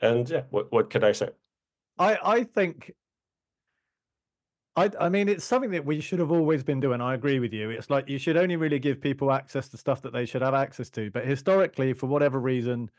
[0.02, 1.30] And yeah, what what can I say?
[1.98, 2.94] I, I think
[4.76, 7.02] I I mean it's something that we should have always been doing.
[7.02, 7.70] I agree with you.
[7.70, 10.54] It's like you should only really give people access to stuff that they should have
[10.54, 11.10] access to.
[11.10, 12.92] But historically, for whatever reason,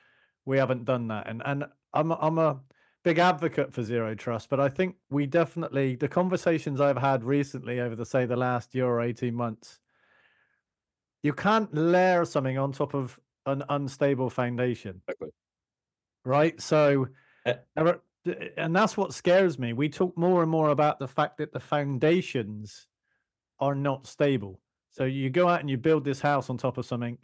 [0.46, 1.28] we haven't done that.
[1.28, 2.60] And and I'm a- I'm a
[3.04, 7.80] big advocate for zero trust, but I think we definitely the conversations I've had recently
[7.80, 9.80] over the say the last year or 18 months,
[11.22, 15.30] you can't layer something on top of an unstable foundation Exactly.
[16.24, 16.60] right?
[16.60, 17.08] So,
[17.46, 19.72] Uh, th- and that's what scares me.
[19.72, 22.88] We talk more and more about the fact that the foundations
[23.58, 24.60] are not stable.
[24.90, 27.18] So you go out and you build this house on top of something,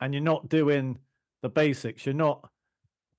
[0.00, 0.98] and you're not doing
[1.42, 2.06] the basics.
[2.06, 2.48] You're not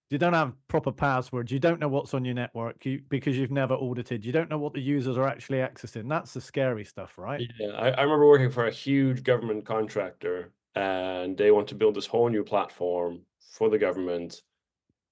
[0.10, 3.52] you don't have proper passwords, you don't know what's on your network you, because you've
[3.52, 6.08] never audited, you don't know what the users are actually accessing.
[6.08, 7.42] That's the scary stuff, right?
[7.60, 11.96] Yeah, I, I remember working for a huge government contractor and they want to build
[11.96, 14.42] this whole new platform for the government.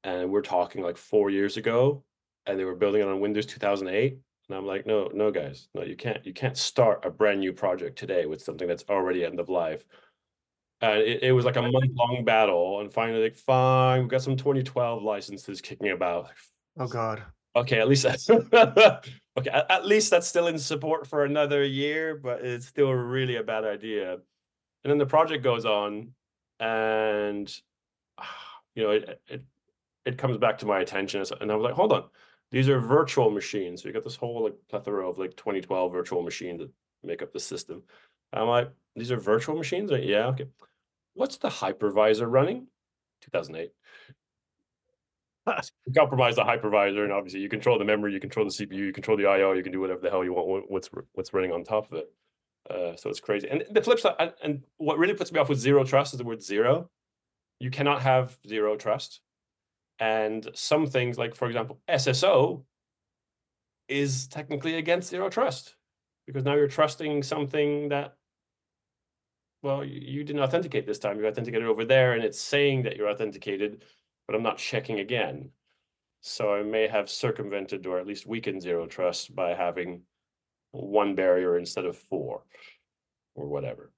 [0.04, 2.04] And we're talking like four years ago,
[2.46, 4.20] and they were building it on Windows 2008.
[4.48, 7.52] And I'm like, no, no, guys, no, you can't, you can't start a brand new
[7.52, 9.84] project today with something that's already end of life.
[10.82, 14.22] And it, it was like a month long battle, and finally, like, fine, we've got
[14.22, 16.30] some 2012 licenses kicking about.
[16.78, 17.24] Oh God.
[17.56, 19.50] Okay, at least that's okay.
[19.50, 23.44] At, at least that's still in support for another year, but it's still really a
[23.44, 24.14] bad idea.
[24.14, 26.12] And then the project goes on,
[26.60, 27.50] and
[28.76, 29.44] you know, it it,
[30.06, 32.04] it comes back to my attention, and I was like, hold on,
[32.52, 33.82] these are virtual machines.
[33.82, 36.72] So you got this whole like plethora of like 2012 virtual machines that
[37.04, 37.84] make up the system.
[38.34, 39.92] I'm like, these are virtual machines?
[39.92, 40.46] Yeah, okay.
[41.14, 42.68] What's the hypervisor running?
[43.22, 43.72] 2008.
[45.48, 48.94] You compromise the hypervisor, and obviously you control the memory, you control the CPU, you
[48.94, 50.70] control the I/O, you can do whatever the hell you want.
[50.70, 52.12] What's what's running on top of it?
[52.70, 53.48] Uh, so it's crazy.
[53.48, 56.24] And the flip side, and what really puts me off with zero trust is the
[56.24, 56.90] word zero.
[57.60, 59.22] You cannot have zero trust.
[60.00, 62.64] And some things, like for example, SSO,
[63.88, 65.76] is technically against zero trust
[66.26, 68.16] because now you're trusting something that
[69.66, 71.20] well, you, didn't authenticate this time.
[71.20, 73.82] You authenticated over there, and it's saying that you're authenticated,
[74.28, 75.50] but I'm not checking again.
[76.22, 80.04] So I may have circumvented or at least weakened zero trust by having
[80.72, 82.44] one barrier instead of four,
[83.34, 83.92] or whatever.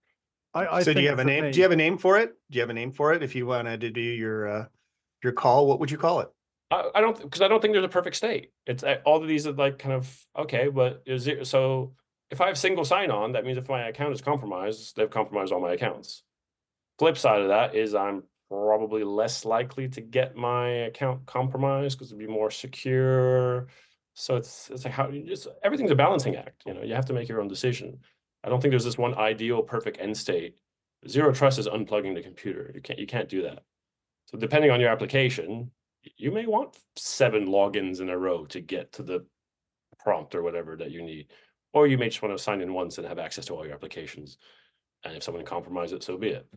[0.54, 1.44] I, I so do you have a name?
[1.44, 2.34] Me, do you have a name for it?
[2.50, 3.22] Do you have a name for it?
[3.22, 4.66] If you wanted to do your uh,
[5.22, 6.30] your call, what would you call it?
[6.72, 8.52] I, I don't because I don't think there's a perfect state.
[8.66, 11.94] It's all of these are like kind of okay, but is it so?
[12.30, 15.54] If I have single sign on, that means if my account is compromised, they've compromised
[15.54, 16.24] all my accounts.
[17.00, 22.12] Flip side of that is I'm probably less likely to get my account compromised because
[22.12, 23.68] it'd be more secure.
[24.14, 26.64] So it's it's like how just everything's a balancing act.
[26.66, 28.00] You know, you have to make your own decision.
[28.44, 30.56] I don't think there's this one ideal perfect end state.
[31.08, 32.72] Zero trust is unplugging the computer.
[32.74, 33.64] You can't you can't do that.
[34.26, 35.72] So depending on your application,
[36.18, 39.26] you may want seven logins in a row to get to the
[40.00, 41.28] prompt or whatever that you need.
[41.74, 43.76] Or you may just want to sign in once and have access to all your
[43.76, 44.38] applications.
[45.04, 46.48] And if someone compromises it, so be it.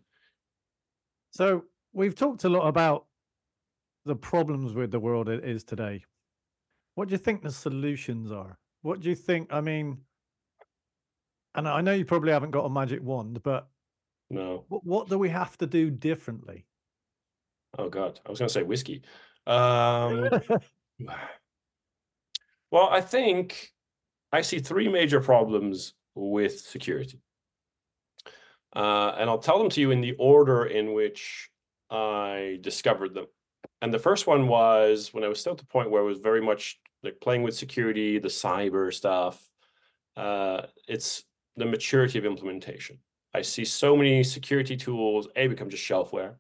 [1.31, 3.07] So we've talked a lot about
[4.05, 6.05] the problems with the world it is today.
[6.95, 8.59] What do you think the solutions are?
[8.83, 9.53] What do you think?
[9.53, 9.99] I mean,
[11.55, 13.69] and I know you probably haven't got a magic wand, but
[14.31, 14.65] no.
[14.69, 16.67] What, what do we have to do differently?
[17.79, 19.03] Oh God, I was going to say whiskey.
[19.47, 20.29] Um,
[22.71, 23.73] well, I think
[24.33, 27.21] I see three major problems with security.
[28.75, 31.51] Uh, and I'll tell them to you in the order in which
[31.91, 33.27] I discovered them.
[33.83, 36.19] And the first one was when I was still at the point where I was
[36.19, 39.43] very much like playing with security, the cyber stuff.
[40.17, 41.25] Uh, it's
[41.57, 42.99] the maturity of implementation.
[43.35, 46.35] I see so many security tools, A, become just shelfware,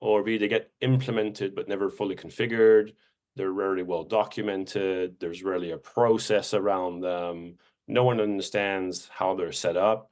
[0.00, 2.92] or B, they get implemented but never fully configured.
[3.38, 5.20] They're rarely well documented.
[5.20, 7.54] There's rarely a process around them.
[7.86, 10.10] No one understands how they're set up.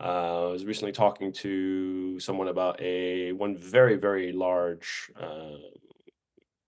[0.00, 5.12] Uh, I was recently talking to someone about a one very very large.
[5.18, 5.58] Uh,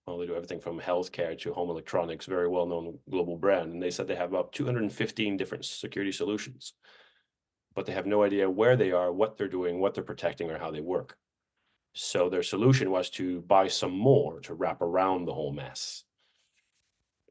[0.06, 3.82] well, they do everything from healthcare to home electronics, very well known global brand, and
[3.82, 6.74] they said they have about 215 different security solutions,
[7.74, 10.58] but they have no idea where they are, what they're doing, what they're protecting, or
[10.58, 11.16] how they work.
[12.00, 16.04] So their solution was to buy some more to wrap around the whole mess.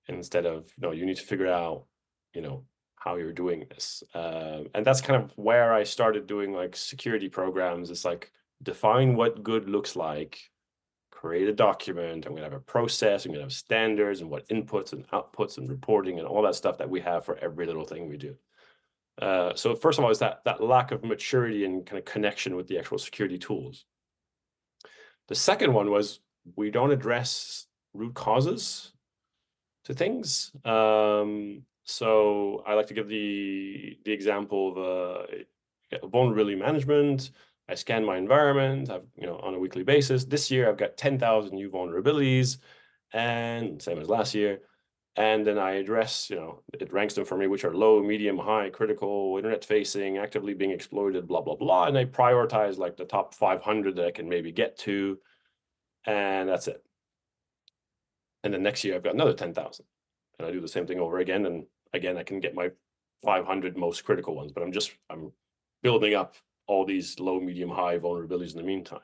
[0.10, 1.86] Instead of, no, you need to figure out,
[2.34, 2.66] you know,
[2.98, 4.04] how you're doing this.
[4.14, 7.90] Uh, and that's kind of where I started doing like security programs.
[7.90, 8.30] It's like
[8.62, 10.38] define what good looks like,
[11.12, 12.26] create a document.
[12.26, 13.24] I'm going to have a process.
[13.24, 16.56] I'm going to have standards and what inputs and outputs and reporting and all that
[16.56, 18.36] stuff that we have for every little thing we do.
[19.22, 22.58] Uh, so first of all, is that that lack of maturity and kind of connection
[22.58, 23.86] with the actual security tools.
[25.28, 26.20] The second one was
[26.56, 28.94] we don't address root causes
[29.86, 30.52] to things.
[30.64, 34.78] Um, so I like to give the the example of
[36.02, 37.32] uh, vulnerability management.
[37.70, 40.24] I scan my environment, I've, you know, on a weekly basis.
[40.24, 42.60] This year, I've got 10,000 new vulnerabilities,
[43.12, 44.62] and same as last year.
[45.18, 48.38] And then I address, you know, it ranks them for me, which are low, medium,
[48.38, 51.86] high, critical, internet facing, actively being exploited, blah, blah, blah.
[51.86, 55.18] And I prioritize like the top 500 that I can maybe get to.
[56.06, 56.84] And that's it.
[58.44, 59.86] And then next year, I've got another 10,000.
[60.38, 61.48] And I do the same thing over again.
[61.48, 62.70] And again, I can get my
[63.26, 65.32] 500 most critical ones, but I'm just, I'm
[65.82, 66.36] building up
[66.68, 69.00] all these low, medium, high vulnerabilities in the meantime.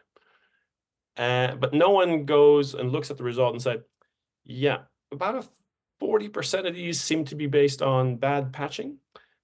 [1.17, 3.81] Uh, but no one goes and looks at the result and said,
[4.45, 5.43] yeah, about a
[6.01, 8.97] 40% of these seem to be based on bad patching.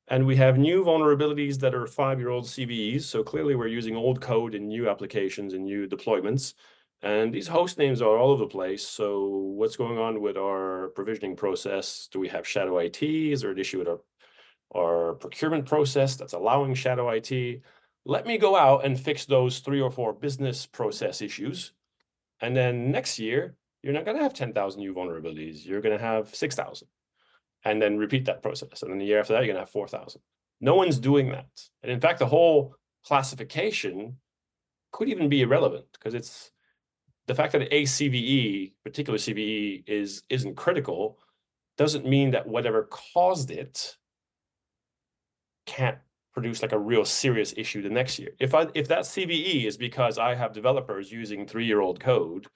[0.07, 3.03] And we have new vulnerabilities that are five-year-old CVEs.
[3.03, 6.55] So clearly we're using old code in new applications and new deployments.
[7.01, 8.85] And these host names are all over the place.
[8.85, 12.09] So what's going on with our provisioning process?
[12.11, 13.01] Do we have shadow IT?
[13.03, 13.99] Is there an issue with our,
[14.75, 17.61] our procurement process that's allowing shadow IT?
[18.03, 21.71] Let me go out and fix those three or four business process issues.
[22.41, 25.65] And then next year, you're not going to have 10,000 new vulnerabilities.
[25.65, 26.87] You're going to have 6,000
[27.65, 28.81] and then repeat that process.
[28.81, 30.21] And then the year after that, you're going to have 4,000.
[30.61, 31.47] No one's doing that.
[31.83, 34.17] And in fact, the whole classification
[34.91, 36.51] could even be irrelevant because it's
[37.27, 41.19] the fact that a CVE, particular CVE, is isn't critical,
[41.77, 43.95] doesn't mean that whatever caused it
[45.65, 45.99] can't
[46.33, 48.31] produce like a real serious issue the next year.
[48.39, 52.47] If I if that CVE is because I have developers using three-year-old code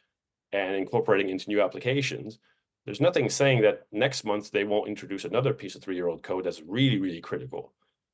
[0.53, 2.39] and incorporating into new applications,
[2.85, 6.61] there's nothing saying that next month they won't introduce another piece of three-year-old code that's
[6.61, 7.73] really, really critical.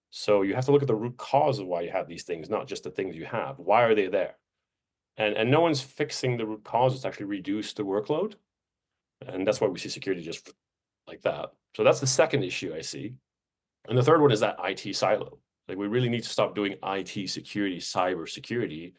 [0.09, 2.49] So you have to look at the root cause of why you have these things,
[2.49, 3.59] not just the things you have.
[3.59, 4.35] Why are they there?
[5.17, 8.35] And, and no one's fixing the root cause to actually reduce the workload.
[9.27, 10.51] And that's why we see security just
[11.07, 11.51] like that.
[11.75, 13.15] So that's the second issue I see.
[13.87, 15.39] And the third one is that IT silo.
[15.67, 18.93] Like we really need to stop doing IT security, cyber security,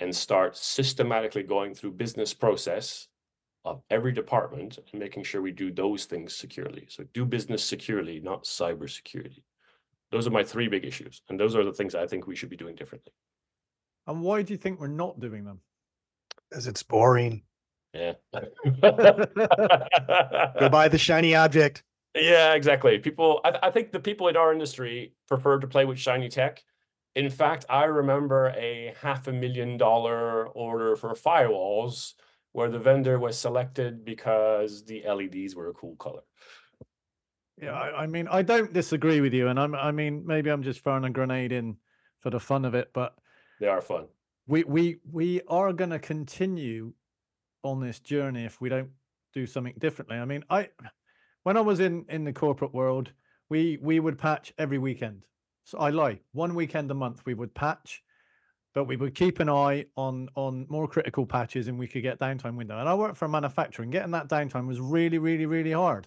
[0.00, 3.08] and start systematically going through business process
[3.64, 6.86] of every department and making sure we do those things securely.
[6.88, 9.44] So do business securely, not cyber security.
[10.12, 11.22] Those are my three big issues.
[11.28, 13.12] And those are the things I think we should be doing differently.
[14.06, 15.60] And why do you think we're not doing them?
[16.48, 17.42] Because it's boring.
[17.92, 18.12] Yeah.
[18.32, 18.38] Go
[20.68, 21.82] buy the shiny object.
[22.14, 22.98] Yeah, exactly.
[22.98, 26.62] People, I, I think the people in our industry prefer to play with shiny tech.
[27.16, 32.12] In fact, I remember a half a million dollar order for firewalls
[32.52, 36.22] where the vendor was selected because the LEDs were a cool color.
[37.60, 40.62] Yeah, I, I mean, I don't disagree with you, and I'm, I mean, maybe I'm
[40.62, 41.78] just throwing a grenade in
[42.20, 43.16] for the fun of it, but
[43.60, 44.08] They are fun.
[44.46, 46.92] we we we are going to continue
[47.62, 48.90] on this journey if we don't
[49.32, 50.18] do something differently.
[50.18, 50.68] I mean, I
[51.44, 53.10] when I was in in the corporate world,
[53.48, 55.24] we we would patch every weekend.
[55.66, 58.04] So I lie, one weekend a month we would patch,
[58.72, 62.20] but we would keep an eye on on more critical patches and we could get
[62.20, 62.78] downtime window.
[62.78, 63.90] And I worked for manufacturing.
[63.90, 66.06] Getting that downtime was really, really, really hard.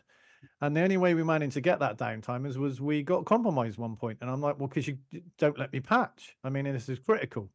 [0.61, 3.77] And the only way we managed to get that downtime is was we got compromised
[3.77, 4.19] one point.
[4.21, 4.97] And I'm like, well, because you
[5.37, 6.37] don't let me patch.
[6.41, 7.49] I mean, this is critical.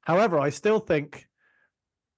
[0.00, 1.28] However, I still think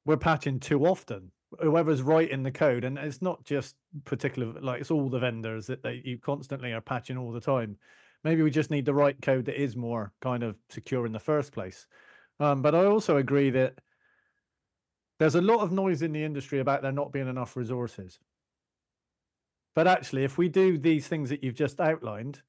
[0.06, 1.32] we're patching too often.
[1.60, 5.82] Whoever's writing the code, and it's not just particular, like it's all the vendors that
[5.82, 7.76] they you constantly are patching all the time.
[8.24, 11.20] Maybe we just need the right code that is more kind of secure in the
[11.20, 11.86] first place.
[12.40, 13.74] Um, but I also agree that
[15.18, 18.18] there's a lot of noise in the industry about there not being enough resources.
[19.74, 22.42] But actually, if we do these things that you've just outlined,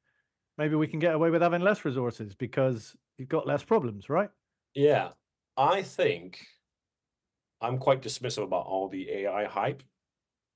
[0.58, 4.30] maybe we can get away with having less resources because you've got less problems, right?
[4.74, 5.10] Yeah,
[5.56, 6.46] I think
[7.60, 9.84] I'm quite dismissive about all the AI hype,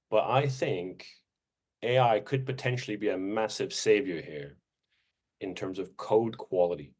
[0.09, 1.07] but I think
[1.83, 4.57] AI could potentially be a massive savior here
[5.41, 6.93] in terms of code quality.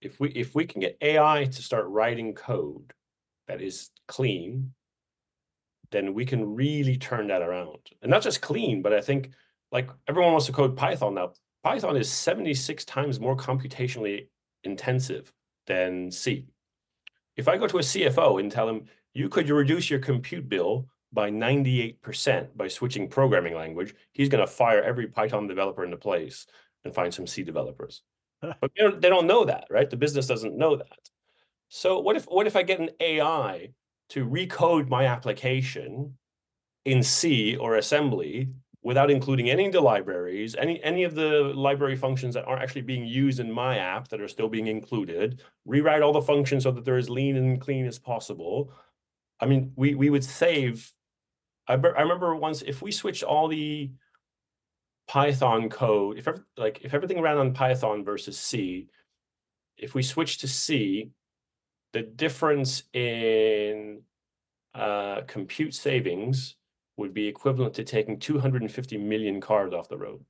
[0.00, 2.92] If we if we can get AI to start writing code
[3.48, 4.72] that is clean,
[5.90, 7.78] then we can really turn that around.
[8.02, 9.30] And not just clean, but I think
[9.72, 11.32] like everyone wants to code Python now.
[11.64, 14.28] Python is 76 times more computationally
[14.64, 15.32] intensive
[15.66, 16.46] than C.
[17.36, 20.88] If I go to a CFO and tell him, you could reduce your compute bill
[21.12, 26.46] by 98% by switching programming language, he's going to fire every Python developer into place
[26.84, 28.02] and find some C developers.
[28.40, 29.90] but they don't, they don't know that, right?
[29.90, 30.98] The business doesn't know that.
[31.68, 33.70] So what if what if I get an AI
[34.10, 36.14] to recode my application
[36.84, 38.48] in C or assembly
[38.82, 42.82] without including any of the libraries, any any of the library functions that aren't actually
[42.82, 46.72] being used in my app that are still being included, rewrite all the functions so
[46.72, 48.72] that they're as lean and clean as possible.
[49.38, 50.90] I mean, we we would save.
[51.68, 53.92] I, I remember once if we switched all the
[55.10, 58.86] Python code, if ever, like if everything ran on Python versus C,
[59.76, 61.10] if we switch to C,
[61.92, 64.02] the difference in
[64.72, 66.54] uh, compute savings
[66.96, 70.24] would be equivalent to taking 250 million cars off the road.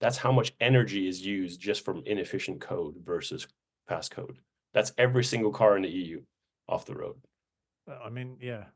[0.00, 3.48] That's how much energy is used just from inefficient code versus
[3.88, 4.38] fast code.
[4.72, 6.22] That's every single car in the EU
[6.68, 7.16] off the road.
[7.90, 8.66] Uh, I mean, yeah.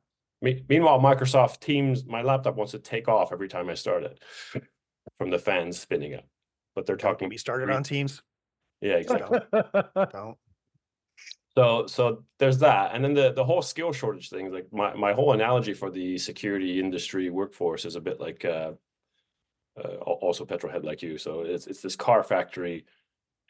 [0.42, 4.20] Me- meanwhile, Microsoft Teams, my laptop wants to take off every time I start it
[5.18, 6.24] from the fans spinning up.
[6.74, 7.28] But they're talking.
[7.28, 8.22] We started on Teams.
[8.80, 9.40] Yeah, exactly.
[10.12, 10.36] Don't.
[11.56, 14.52] So so there's that, and then the the whole skill shortage thing.
[14.52, 18.72] Like my my whole analogy for the security industry workforce is a bit like uh,
[19.78, 21.16] uh, also petrolhead like you.
[21.16, 22.86] So it's it's this car factory,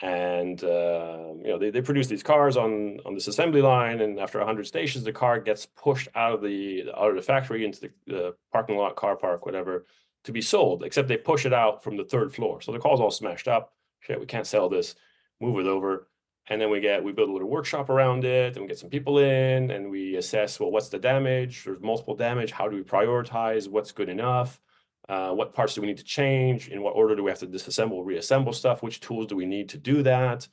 [0.03, 4.21] and uh, you know they, they produce these cars on on this assembly line, and
[4.21, 7.81] after hundred stations, the car gets pushed out of the out of the factory into
[7.81, 9.87] the, the parking lot, car park, whatever,
[10.25, 10.85] to be sold.
[10.85, 13.75] Except they push it out from the third floor, so the car's all smashed up.
[14.01, 14.95] Shit, we can't sell this.
[15.41, 16.09] Move it over.
[16.49, 18.91] And then we get we build a little workshop around it and we get some
[18.91, 21.65] people in and we assess well what's the damage?
[21.65, 22.51] There's multiple damage.
[22.51, 24.61] How do we prioritize what's good enough?
[25.09, 26.69] Uh, what parts do we need to change?
[26.69, 28.83] In what order do we have to disassemble reassemble stuff?
[28.83, 30.47] Which tools do we need to do that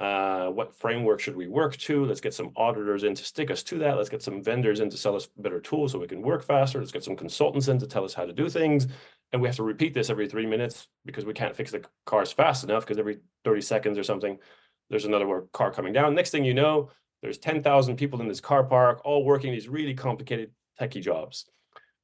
[0.00, 3.62] uh, what framework should we work to let's get some auditors in to stick us
[3.62, 6.20] to that let's get some vendors in to sell us better tools so we can
[6.20, 8.88] work faster let's get some consultants in to tell us how to do things
[9.32, 12.32] and we have to repeat this every three minutes because we can't fix the cars
[12.32, 14.38] fast enough because every 30 seconds or something
[14.90, 16.14] there's another car coming down.
[16.14, 16.90] Next thing you know,
[17.22, 21.46] there's 10,000 people in this car park, all working these really complicated techie jobs.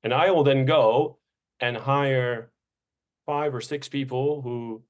[0.03, 1.18] And I will then go
[1.61, 2.51] and hire
[3.26, 4.82] five or six people who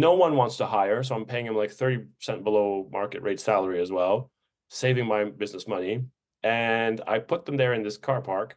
[0.00, 1.02] no one wants to hire.
[1.02, 2.06] So I'm paying them like 30%
[2.44, 4.30] below market rate salary as well,
[4.68, 6.04] saving my business money.
[6.42, 8.56] And I put them there in this car park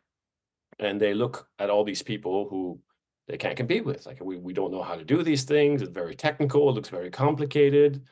[0.78, 2.80] and they look at all these people who
[3.28, 4.06] they can't compete with.
[4.06, 5.82] Like we, we don't know how to do these things.
[5.82, 6.70] It's very technical.
[6.70, 8.04] It looks very complicated.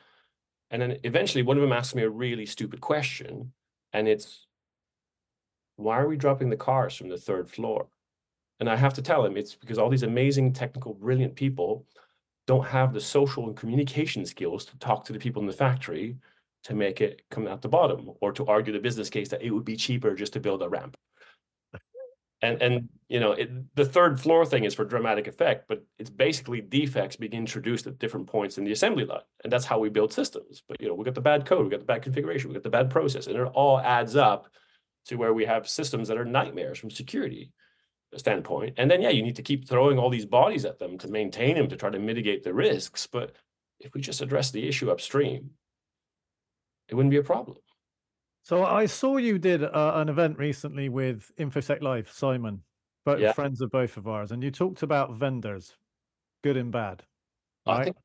[0.70, 3.52] And then eventually one of them asks me a really stupid question.
[3.92, 4.46] And it's,
[5.76, 7.88] why are we dropping the cars from the third floor?
[8.60, 11.86] And I have to tell him it's because all these amazing, technical, brilliant people
[12.48, 16.16] don't have the social and communication skills to talk to the people in the factory
[16.64, 19.50] to make it come out the bottom or to argue the business case that it
[19.50, 20.96] would be cheaper just to build a ramp.
[22.40, 26.08] And and you know it, the third floor thing is for dramatic effect but it's
[26.08, 29.26] basically defects being introduced at different points in the assembly line.
[29.42, 30.62] And that's how we build systems.
[30.68, 32.62] But you know we got the bad code we got the bad configuration we got
[32.62, 34.46] the bad process and it all adds up
[35.06, 37.50] to where we have systems that are nightmares from security
[38.16, 41.08] standpoint and then yeah you need to keep throwing all these bodies at them to
[41.08, 43.36] maintain them to try to mitigate the risks but
[43.80, 45.50] if we just address the issue upstream
[46.88, 47.58] it wouldn't be a problem
[48.42, 52.62] so I saw you did uh, an event recently with InfoSec Live, Simon,
[53.04, 53.32] both Yeah.
[53.32, 55.76] friends of both of ours, and you talked about vendors,
[56.42, 57.02] good and bad.
[57.66, 57.84] I Right?
[57.84, 57.96] think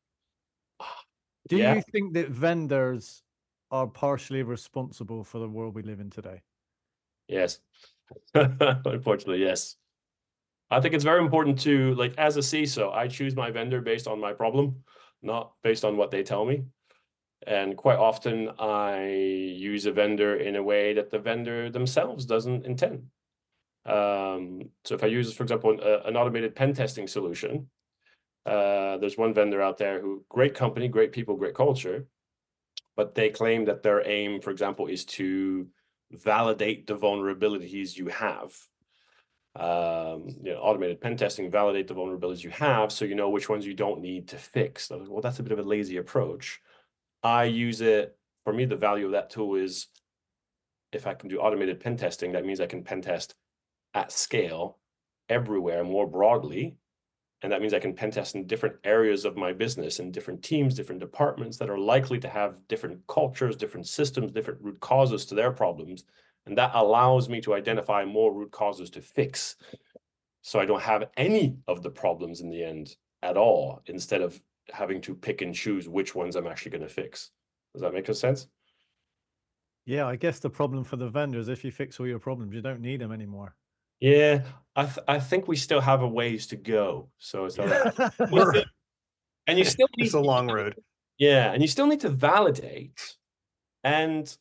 [1.47, 1.75] Do yeah.
[1.75, 3.23] you think that vendors
[3.71, 6.41] are partially responsible for the world we live in today?
[7.29, 7.59] Yes.
[8.33, 9.77] Unfortunately, yes.
[10.73, 14.07] I think it's very important to like as a CISO, I choose my vendor based
[14.07, 14.83] on my problem,
[15.21, 16.63] not based on what they tell me.
[17.45, 22.65] And quite often I use a vendor in a way that the vendor themselves doesn't
[22.65, 23.07] intend.
[23.85, 27.69] Um, so if I use, for example, a- an automated pen testing solution,
[28.45, 32.07] uh, there's one vendor out there who great company, great people, great culture,
[32.95, 35.67] but they claim that their aim, for example, is to
[36.11, 38.55] validate the vulnerabilities you have.
[39.55, 43.49] Um, you know, automated pen testing, validate the vulnerabilities you have, so you know which
[43.49, 44.89] ones you don't need to fix.
[44.89, 46.59] Well, that's a bit of a lazy approach.
[47.21, 48.17] I use it.
[48.45, 49.87] For me, the value of that tool is
[50.91, 53.35] if I can do automated pen testing, that means I can pen test
[53.93, 54.79] at scale
[55.29, 56.75] everywhere more broadly.
[57.41, 60.43] And that means I can pen test in different areas of my business and different
[60.43, 65.25] teams, different departments that are likely to have different cultures, different systems, different root causes
[65.25, 66.05] to their problems.
[66.45, 69.55] And that allows me to identify more root causes to fix.
[70.41, 74.41] So I don't have any of the problems in the end at all, instead of
[74.71, 77.31] having to pick and choose which ones I'm actually going to fix.
[77.73, 78.47] Does that make sense?
[79.85, 82.61] Yeah, I guess the problem for the vendors, if you fix all your problems, you
[82.61, 83.55] don't need them anymore.
[83.99, 84.43] Yeah,
[84.75, 87.09] I th- I think we still have a ways to go.
[87.19, 87.93] So it's all right.
[88.19, 88.63] We We're- still-
[89.47, 90.75] and you still need it's a long road.
[91.17, 93.15] Yeah, and you still need to validate.
[93.83, 94.33] And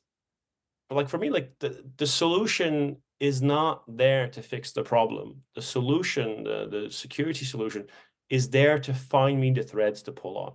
[0.94, 5.42] like for me, like the, the solution is not there to fix the problem.
[5.54, 7.86] The solution, the, the security solution,
[8.30, 10.52] is there to find me the threads to pull on.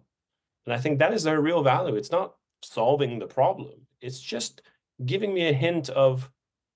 [0.66, 1.96] And I think that is their real value.
[1.96, 3.88] It's not solving the problem.
[4.02, 4.62] It's just
[5.06, 6.30] giving me a hint of,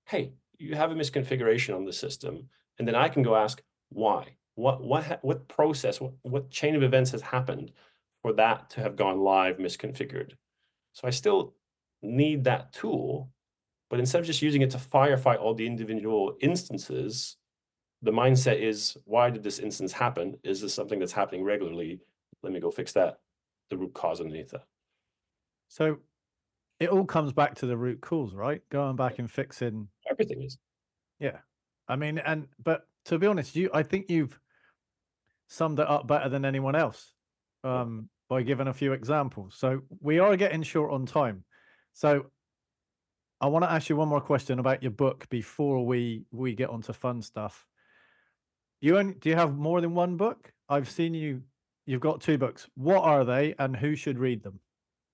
[0.05, 2.47] hey, you have a misconfiguration on the system,
[2.78, 4.36] and then I can go ask why.
[4.55, 5.99] What what what process?
[5.99, 7.72] What what chain of events has happened
[8.22, 10.34] for that to have gone live misconfigured?
[10.93, 11.55] So I still
[12.01, 13.32] need that tool,
[13.92, 17.36] but instead of just using it to firefight all the individual instances,
[18.02, 20.38] the mindset is why did this instance happen?
[20.46, 22.00] Is this something that's happening regularly?
[22.42, 23.20] Let me go fix that,
[23.70, 24.64] the root cause underneath that.
[25.68, 25.98] So
[26.80, 28.62] it all comes back to the root cause, right?
[28.70, 30.58] Going back and fixing Everything is.
[31.20, 31.39] Yeah.
[31.89, 34.39] I mean, and but to be honest, you I think you've
[35.50, 37.12] summed it up better than anyone else
[37.66, 39.56] um, by giving a few examples.
[39.58, 41.44] So we are getting short on time.
[41.92, 42.28] So
[43.42, 46.70] I want to ask you one more question about your book before we we get
[46.70, 47.66] onto fun stuff.
[48.82, 50.54] You only, do you have more than one book?
[50.70, 51.42] I've seen you.
[51.88, 52.68] You've got two books.
[52.76, 54.60] What are they, and who should read them?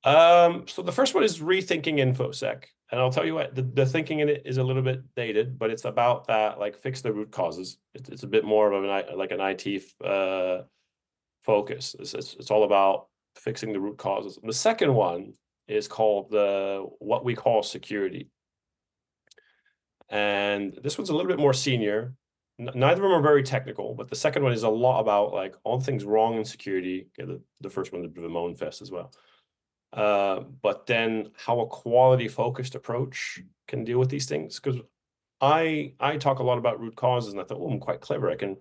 [0.04, 3.86] Um, so the first one is rethinking infosec, and I'll tell you what the, the
[3.86, 7.14] thinking in it is a little bit dated, but it's about that like fix the
[7.14, 7.78] root causes.
[7.94, 10.64] It's, it's a bit more of an like an IT uh,
[11.44, 11.96] focus.
[11.98, 14.38] It's, it's, it's all about fixing the root causes.
[14.38, 15.34] And the second one
[15.68, 18.30] is called the what we call security,
[20.10, 22.14] and this one's a little bit more senior.
[22.60, 25.56] Neither of them are very technical, but the second one is a lot about like
[25.64, 27.08] all things wrong in security.
[27.18, 29.14] The, the first one, the moan fest as well.
[29.94, 34.60] Uh, but then how a quality focused approach can deal with these things.
[34.60, 34.82] Because
[35.40, 38.30] I I talk a lot about root causes, and I thought, oh, I'm quite clever.
[38.30, 38.58] I can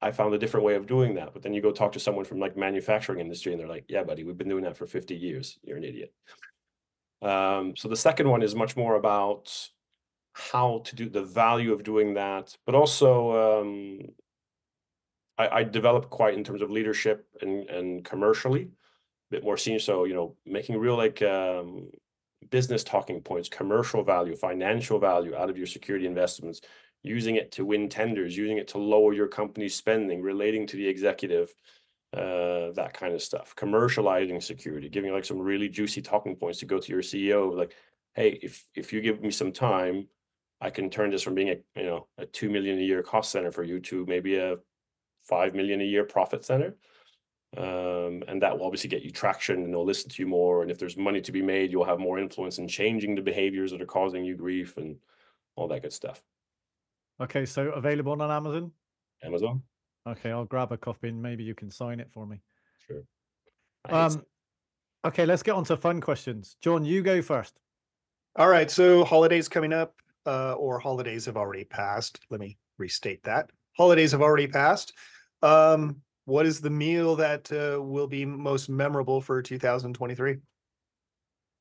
[0.00, 1.32] I found a different way of doing that.
[1.32, 4.04] But then you go talk to someone from like manufacturing industry, and they're like, yeah,
[4.04, 5.58] buddy, we've been doing that for 50 years.
[5.62, 6.12] You're an idiot.
[7.22, 9.52] Um, so the second one is much more about
[10.32, 14.00] how to do the value of doing that, but also um,
[15.36, 18.68] I, I developed quite in terms of leadership and and commercially a
[19.30, 19.80] bit more senior.
[19.80, 21.90] So, you know, making real like um,
[22.50, 26.60] business talking points, commercial value, financial value out of your security investments,
[27.02, 30.86] using it to win tenders, using it to lower your company's spending, relating to the
[30.86, 31.54] executive,
[32.12, 33.54] uh, that kind of stuff.
[33.56, 37.74] Commercializing security, giving like some really juicy talking points to go to your CEO, like,
[38.14, 40.08] hey, if if you give me some time,
[40.60, 43.30] I can turn this from being a you know a two million a year cost
[43.30, 44.56] center for you to maybe a
[45.22, 46.76] five million a year profit center.
[47.56, 50.60] Um, and that will obviously get you traction and they'll listen to you more.
[50.60, 53.70] And if there's money to be made you'll have more influence in changing the behaviors
[53.70, 54.96] that are causing you grief and
[55.56, 56.22] all that good stuff.
[57.22, 58.70] Okay so available on amazon?
[59.22, 59.62] Amazon
[60.08, 62.40] okay i'll grab a copy and maybe you can sign it for me.
[62.86, 63.02] Sure.
[63.88, 64.22] Um
[65.04, 66.56] okay let's get on to fun questions.
[66.62, 67.58] John you go first.
[68.36, 69.94] All right so holidays coming up
[70.26, 72.20] uh, or holidays have already passed.
[72.28, 73.50] Let me restate that.
[73.76, 74.92] Holidays have already passed.
[75.42, 80.36] Um what is the meal that uh, will be most memorable for 2023?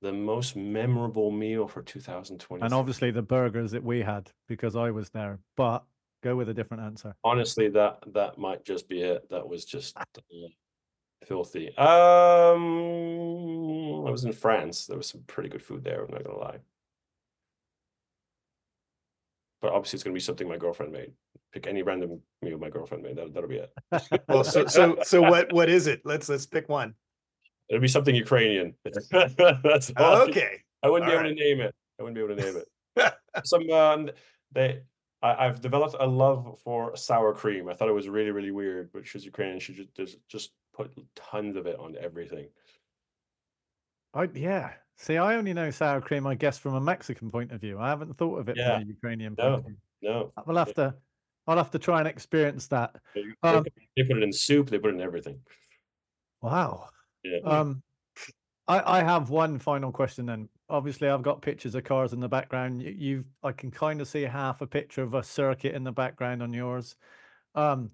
[0.01, 2.65] The most memorable meal for 2023.
[2.65, 5.85] And obviously the burgers that we had because I was there, but
[6.23, 7.15] go with a different answer.
[7.23, 9.29] Honestly, that that might just be it.
[9.29, 10.03] That was just uh,
[11.25, 11.75] filthy.
[11.77, 11.85] Um,
[14.05, 14.85] I was in France.
[14.85, 16.03] There was some pretty good food there.
[16.03, 16.59] I'm not gonna lie.
[19.61, 21.13] But obviously, it's gonna be something my girlfriend made
[21.57, 23.15] pick any random meal my girlfriend made.
[23.17, 23.73] That that'll be it.
[24.27, 26.01] well, so so so what what is it?
[26.05, 26.93] Let's let's pick one.
[27.69, 28.75] It'll be something Ukrainian.
[29.11, 30.21] That's all.
[30.29, 30.61] okay.
[30.83, 31.75] I wouldn't all be able to name it.
[31.99, 33.13] I wouldn't be able to name it.
[33.45, 34.09] Some um,
[34.53, 34.81] they
[35.21, 37.69] I, have developed a love for sour cream.
[37.69, 39.59] I thought it was really really weird, but she's Ukrainian.
[39.59, 42.47] She just just, just put tons of it on everything.
[44.13, 44.73] I yeah.
[44.99, 47.77] See, I only know sour cream, I guess, from a Mexican point of view.
[47.79, 48.79] I haven't thought of it yeah.
[48.79, 49.75] from a Ukrainian point no, of view.
[50.01, 50.95] No, we'll have to
[51.47, 52.95] I'll have to try and experience that.
[53.41, 53.65] Um,
[53.95, 54.69] they put it in soup.
[54.69, 55.39] They put it in everything.
[56.41, 56.89] Wow.
[57.23, 57.39] Yeah.
[57.45, 57.81] Um,
[58.67, 60.49] I, I have one final question then.
[60.69, 62.81] Obviously, I've got pictures of cars in the background.
[62.81, 65.91] You, you've I can kind of see half a picture of a circuit in the
[65.91, 66.95] background on yours.
[67.55, 67.91] Um,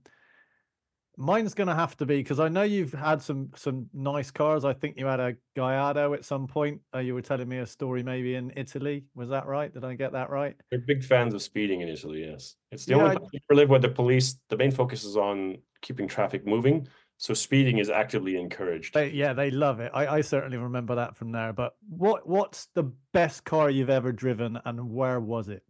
[1.15, 4.65] Mine's going to have to be because I know you've had some some nice cars.
[4.65, 6.81] I think you had a Gallardo at some point.
[6.93, 9.05] Uh, you were telling me a story maybe in Italy.
[9.13, 9.71] Was that right?
[9.71, 10.55] Did I get that right?
[10.71, 12.25] They're big fans of speeding in Italy.
[12.27, 13.53] Yes, it's the yeah, only I...
[13.53, 14.37] live where the police.
[14.49, 16.87] The main focus is on keeping traffic moving.
[17.17, 18.93] So speeding is actively encouraged.
[18.93, 19.91] They, yeah, they love it.
[19.93, 21.53] I, I certainly remember that from there.
[21.53, 25.63] But what what's the best car you've ever driven, and where was it?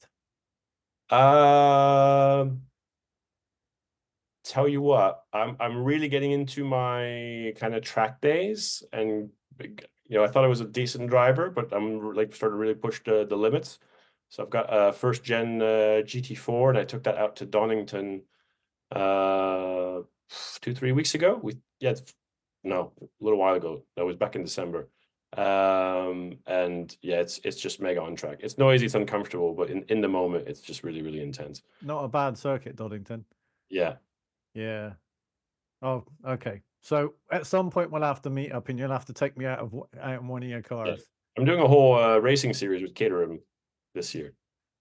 [1.09, 1.19] Um.
[1.19, 2.45] Uh
[4.43, 9.29] tell you what, I'm I'm really getting into my kind of track days, and
[9.59, 12.73] you know, I thought I was a decent driver, but I'm like starting to really
[12.75, 13.79] push the the limits.
[14.29, 18.23] So I've got a first gen uh, GT4, and I took that out to Donington
[18.91, 20.01] uh,
[20.61, 21.39] two three weeks ago.
[21.41, 21.95] We yeah,
[22.63, 23.83] no, a little while ago.
[23.95, 24.89] That was back in December.
[25.35, 28.39] Um, and yeah, it's it's just mega on track.
[28.41, 31.63] It's noisy, it's uncomfortable, but in in the moment, it's just really really intense.
[31.81, 33.25] Not a bad circuit, Donington.
[33.69, 33.95] Yeah,
[34.53, 34.91] yeah.
[35.81, 36.61] Oh, okay.
[36.81, 39.45] So at some point we'll have to meet up, and you'll have to take me
[39.45, 41.03] out of out in one of your cars.
[41.37, 43.39] I'm doing a whole uh, racing series with Caterham
[43.95, 44.33] this year.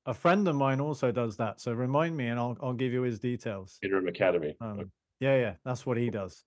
[0.04, 3.02] A friend of mine also does that, so remind me, and I'll I'll give you
[3.02, 3.78] his details.
[3.82, 4.54] Caterham Academy.
[4.60, 4.90] Um,
[5.22, 6.42] yeah, yeah, that's what he does.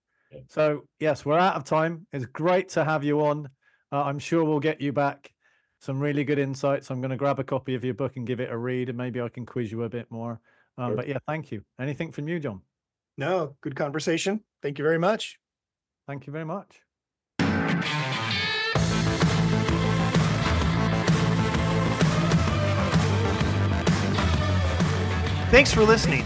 [0.49, 2.07] So, yes, we're out of time.
[2.11, 3.47] It's great to have you on.
[3.89, 5.31] Uh, I'm sure we'll get you back
[5.79, 6.91] some really good insights.
[6.91, 8.97] I'm going to grab a copy of your book and give it a read, and
[8.97, 10.41] maybe I can quiz you a bit more.
[10.77, 10.95] Um, sure.
[10.97, 11.63] But yeah, thank you.
[11.79, 12.63] Anything from you, John?
[13.17, 14.41] No, good conversation.
[14.61, 15.39] Thank you very much.
[16.05, 16.81] Thank you very much.
[25.49, 26.25] Thanks for listening.